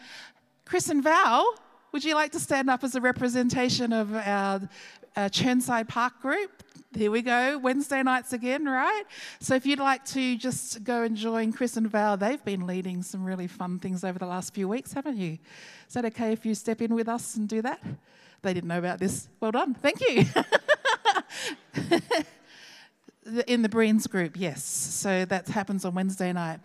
Chris 0.65 0.89
and 0.89 1.03
Val, 1.03 1.47
Would 1.93 2.05
you 2.05 2.15
like 2.15 2.33
to 2.33 2.41
stand 2.41 2.71
up 2.71 2.83
as 2.83 2.95
a 2.95 3.01
representation 3.01 3.93
of 3.93 4.15
our 4.15 4.69
uh, 5.17 5.29
Chirnside 5.29 5.89
Park 5.89 6.21
group? 6.21 6.51
Here 6.97 7.11
we 7.11 7.23
go, 7.23 7.59
Wednesday 7.59 8.03
nights 8.03 8.33
again, 8.33 8.65
right? 8.65 9.05
So 9.41 9.55
if 9.55 9.67
you'd 9.67 9.79
like 9.79 10.05
to 10.07 10.37
just 10.37 10.85
go 10.85 11.03
and 11.03 11.17
join 11.17 11.53
Chris 11.53 11.77
and 11.77 11.89
Val, 11.89 12.17
they've 12.17 12.45
been 12.45 12.67
leading 12.67 13.03
some 13.03 13.25
really 13.25 13.47
fun 13.47 13.79
things 13.79 14.05
over 14.05 14.19
the 14.19 14.27
last 14.27 14.55
few 14.55 14.69
weeks, 14.69 14.93
haven't 14.93 15.17
you? 15.17 15.39
Is 15.87 15.95
that 15.95 16.05
okay 16.07 16.33
if 16.33 16.47
you 16.47 16.55
step 16.55 16.81
in 16.81 16.95
with 16.95 17.09
us 17.09 17.37
and 17.37 17.49
do 17.49 17.63
that? 17.63 17.81
They 18.43 18.55
didn't 18.55 18.69
know 18.69 18.79
about 18.79 18.99
this. 18.99 19.29
Well 19.41 19.53
done, 19.53 19.75
thank 19.75 20.01
you. 20.01 20.25
in 23.47 23.62
the 23.62 23.68
Breens 23.68 24.09
group, 24.09 24.35
yes. 24.37 24.64
So 24.64 25.25
that 25.25 25.49
happens 25.49 25.85
on 25.85 25.95
Wednesday 25.95 26.33
night. 26.33 26.61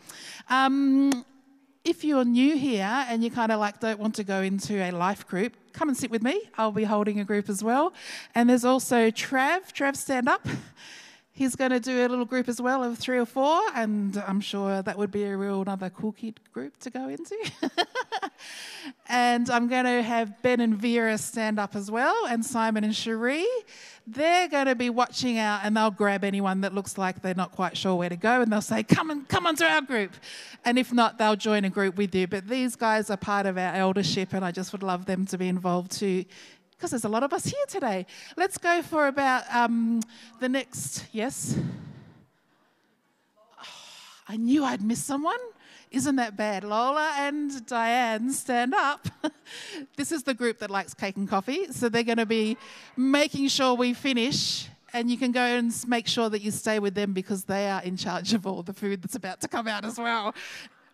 Um, 0.50 1.26
if 1.84 2.04
you're 2.04 2.26
new 2.26 2.58
here 2.58 3.06
and 3.08 3.24
you 3.24 3.32
kind 3.32 3.52
of 3.52 3.60
like 3.60 3.80
don't 3.80 4.00
want 4.00 4.16
to 4.16 4.24
go 4.24 4.42
into 4.42 4.76
a 4.76 4.92
life 4.92 5.28
group, 5.28 5.56
come 5.74 5.88
and 5.88 5.98
sit 5.98 6.12
with 6.12 6.22
me. 6.22 6.42
I'll 6.58 6.72
be 6.72 6.84
holding 6.84 7.20
a 7.20 7.24
group 7.24 7.50
as 7.50 7.64
well. 7.64 7.94
And 8.36 8.50
there's 8.50 8.66
also 8.66 9.10
Trav. 9.10 9.74
Trav, 9.74 9.96
stand 9.96 10.28
up. 10.28 10.48
He's 11.40 11.56
going 11.56 11.72
to 11.72 11.80
do 11.80 12.06
a 12.06 12.08
little 12.10 12.26
group 12.26 12.50
as 12.50 12.62
well 12.62 12.84
of 12.84 12.98
three 12.98 13.18
or 13.18 13.26
four, 13.26 13.62
and 13.74 14.22
I'm 14.28 14.42
sure 14.42 14.82
that 14.82 14.98
would 14.98 15.10
be 15.10 15.24
a 15.24 15.38
real 15.38 15.62
another 15.62 15.90
cool 15.90 16.12
kid 16.12 16.38
group 16.52 16.78
to 16.80 16.90
go 16.90 17.08
into. 17.08 17.34
and 19.08 19.50
I'm 19.50 19.70
going 19.70 19.86
to 19.86 20.02
have 20.02 20.42
Ben 20.42 20.60
and 20.60 20.76
Vera 20.76 21.18
stand 21.18 21.58
up 21.58 21.78
as 21.78 21.90
well, 21.90 22.26
and 22.28 22.46
Simon 22.46 22.84
and 22.84 22.94
Cherie. 22.94 23.48
They're 24.12 24.48
going 24.48 24.66
to 24.66 24.76
be 24.76 24.90
watching 24.90 25.38
out, 25.38 25.62
and 25.64 25.78
they'll 25.78 25.92
grab 25.92 26.24
anyone 26.24 26.62
that 26.62 26.74
looks 26.74 26.98
like 26.98 27.22
they're 27.22 27.36
not 27.36 27.52
quite 27.52 27.78
sure 27.78 27.96
where 27.96 28.10
to 28.10 28.16
go, 28.16 28.42
and 28.42 28.52
they'll 28.52 28.62
say, 28.62 28.82
"Come 28.82 29.12
and 29.12 29.28
come 29.28 29.46
onto 29.46 29.64
our 29.64 29.82
group." 29.82 30.14
And 30.66 30.80
if 30.80 30.92
not, 30.92 31.18
they'll 31.18 31.36
join 31.36 31.64
a 31.66 31.70
group 31.70 31.96
with 31.96 32.16
you. 32.16 32.28
But 32.28 32.48
these 32.48 32.76
guys 32.76 33.10
are 33.10 33.18
part 33.18 33.46
of 33.46 33.58
our 33.58 33.76
eldership, 33.76 34.34
and 34.34 34.44
I 34.44 34.52
just 34.52 34.72
would 34.72 34.84
love 34.84 35.06
them 35.06 35.26
to 35.28 35.38
be 35.38 35.48
involved 35.48 35.92
too 35.92 36.26
because 36.80 36.92
there's 36.92 37.04
a 37.04 37.10
lot 37.10 37.24
of 37.24 37.34
us 37.34 37.44
here 37.44 37.66
today. 37.68 38.06
Let's 38.38 38.58
go 38.58 38.82
for 38.82 39.08
about 39.08 39.44
um, 39.54 40.02
the 40.40 40.48
next, 40.48 41.04
yes? 41.12 41.58
Oh, 43.62 43.66
I 44.30 44.38
knew 44.38 44.64
I'd 44.64 44.82
miss 44.82 45.04
someone. 45.04 45.40
Isn't 45.92 46.18
that 46.18 46.38
bad? 46.38 46.64
Lola 46.64 47.14
and 47.18 47.66
Diane, 47.66 48.32
stand 48.32 48.76
up. 48.76 49.08
this 49.98 50.12
is 50.12 50.22
the 50.24 50.36
group 50.36 50.60
that 50.60 50.70
likes 50.70 50.94
cake 50.94 51.18
and 51.18 51.28
coffee, 51.28 51.72
so 51.72 51.90
they're 51.90 52.04
going 52.04 52.20
to 52.20 52.28
be 52.28 52.58
making 52.96 53.48
sure 53.48 53.74
we 53.74 53.94
finish. 53.94 54.68
And 54.94 55.10
you 55.10 55.18
can 55.18 55.32
go 55.32 55.42
and 55.42 55.74
make 55.88 56.08
sure 56.08 56.30
that 56.30 56.42
you 56.42 56.52
stay 56.52 56.80
with 56.80 56.94
them 56.94 57.14
because 57.14 57.44
they 57.44 57.70
are 57.70 57.82
in 57.82 57.98
charge 57.98 58.34
of 58.34 58.46
all 58.46 58.62
the 58.62 58.74
food 58.74 59.02
that's 59.02 59.16
about 59.16 59.42
to 59.42 59.48
come 59.48 59.68
out 59.68 59.84
as 59.84 59.98
well. 59.98 60.36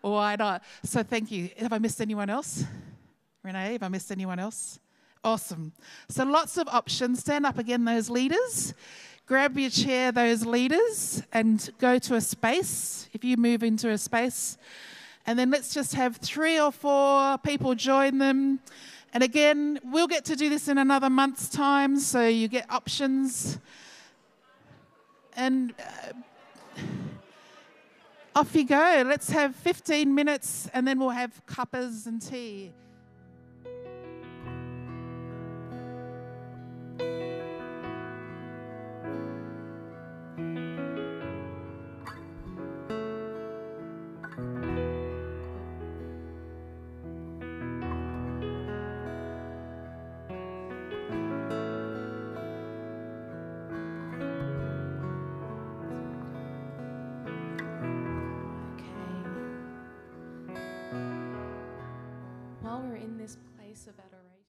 Why 0.01 0.35
not? 0.37 0.63
So 0.83 1.03
thank 1.03 1.31
you. 1.31 1.49
Have 1.57 1.73
I 1.73 1.77
missed 1.77 1.99
anyone 1.99 2.29
else? 2.29 2.63
Renee, 3.43 3.73
have 3.73 3.83
I 3.83 3.87
missed 3.89 4.11
anyone 4.11 4.39
else? 4.39 4.79
Awesome. 5.23 5.73
So 6.09 6.23
lots 6.23 6.57
of 6.57 6.67
options. 6.67 7.19
Stand 7.19 7.45
up 7.45 7.57
again, 7.57 7.83
those 7.83 8.09
leaders. 8.09 8.73
Grab 9.27 9.57
your 9.57 9.71
chair, 9.71 10.11
those 10.11 10.45
leaders, 10.45 11.23
and 11.33 11.71
go 11.79 11.97
to 11.97 12.13
a 12.13 12.21
space. 12.21 13.09
If 13.11 13.23
you 13.23 13.37
move 13.37 13.63
into 13.63 13.89
a 13.89 13.97
space, 13.97 14.55
and 15.25 15.39
then 15.39 15.49
let's 15.49 15.73
just 15.73 15.95
have 15.95 16.17
three 16.17 16.59
or 16.59 16.71
four 16.71 17.39
people 17.39 17.73
join 17.73 18.19
them. 18.19 18.59
And 19.13 19.23
again, 19.23 19.79
we'll 19.83 20.05
get 20.05 20.25
to 20.25 20.35
do 20.35 20.47
this 20.47 20.67
in 20.67 20.77
another 20.77 21.09
month's 21.09 21.49
time, 21.49 21.97
so 21.97 22.27
you 22.27 22.47
get 22.47 22.69
options. 22.69 23.57
And 25.35 25.73
uh, 25.79 26.81
off 28.35 28.55
you 28.55 28.65
go. 28.65 29.03
Let's 29.07 29.31
have 29.31 29.55
15 29.55 30.13
minutes, 30.13 30.69
and 30.71 30.87
then 30.87 30.99
we'll 30.99 31.09
have 31.09 31.43
cuppers 31.47 32.05
and 32.05 32.21
tea. 32.21 32.73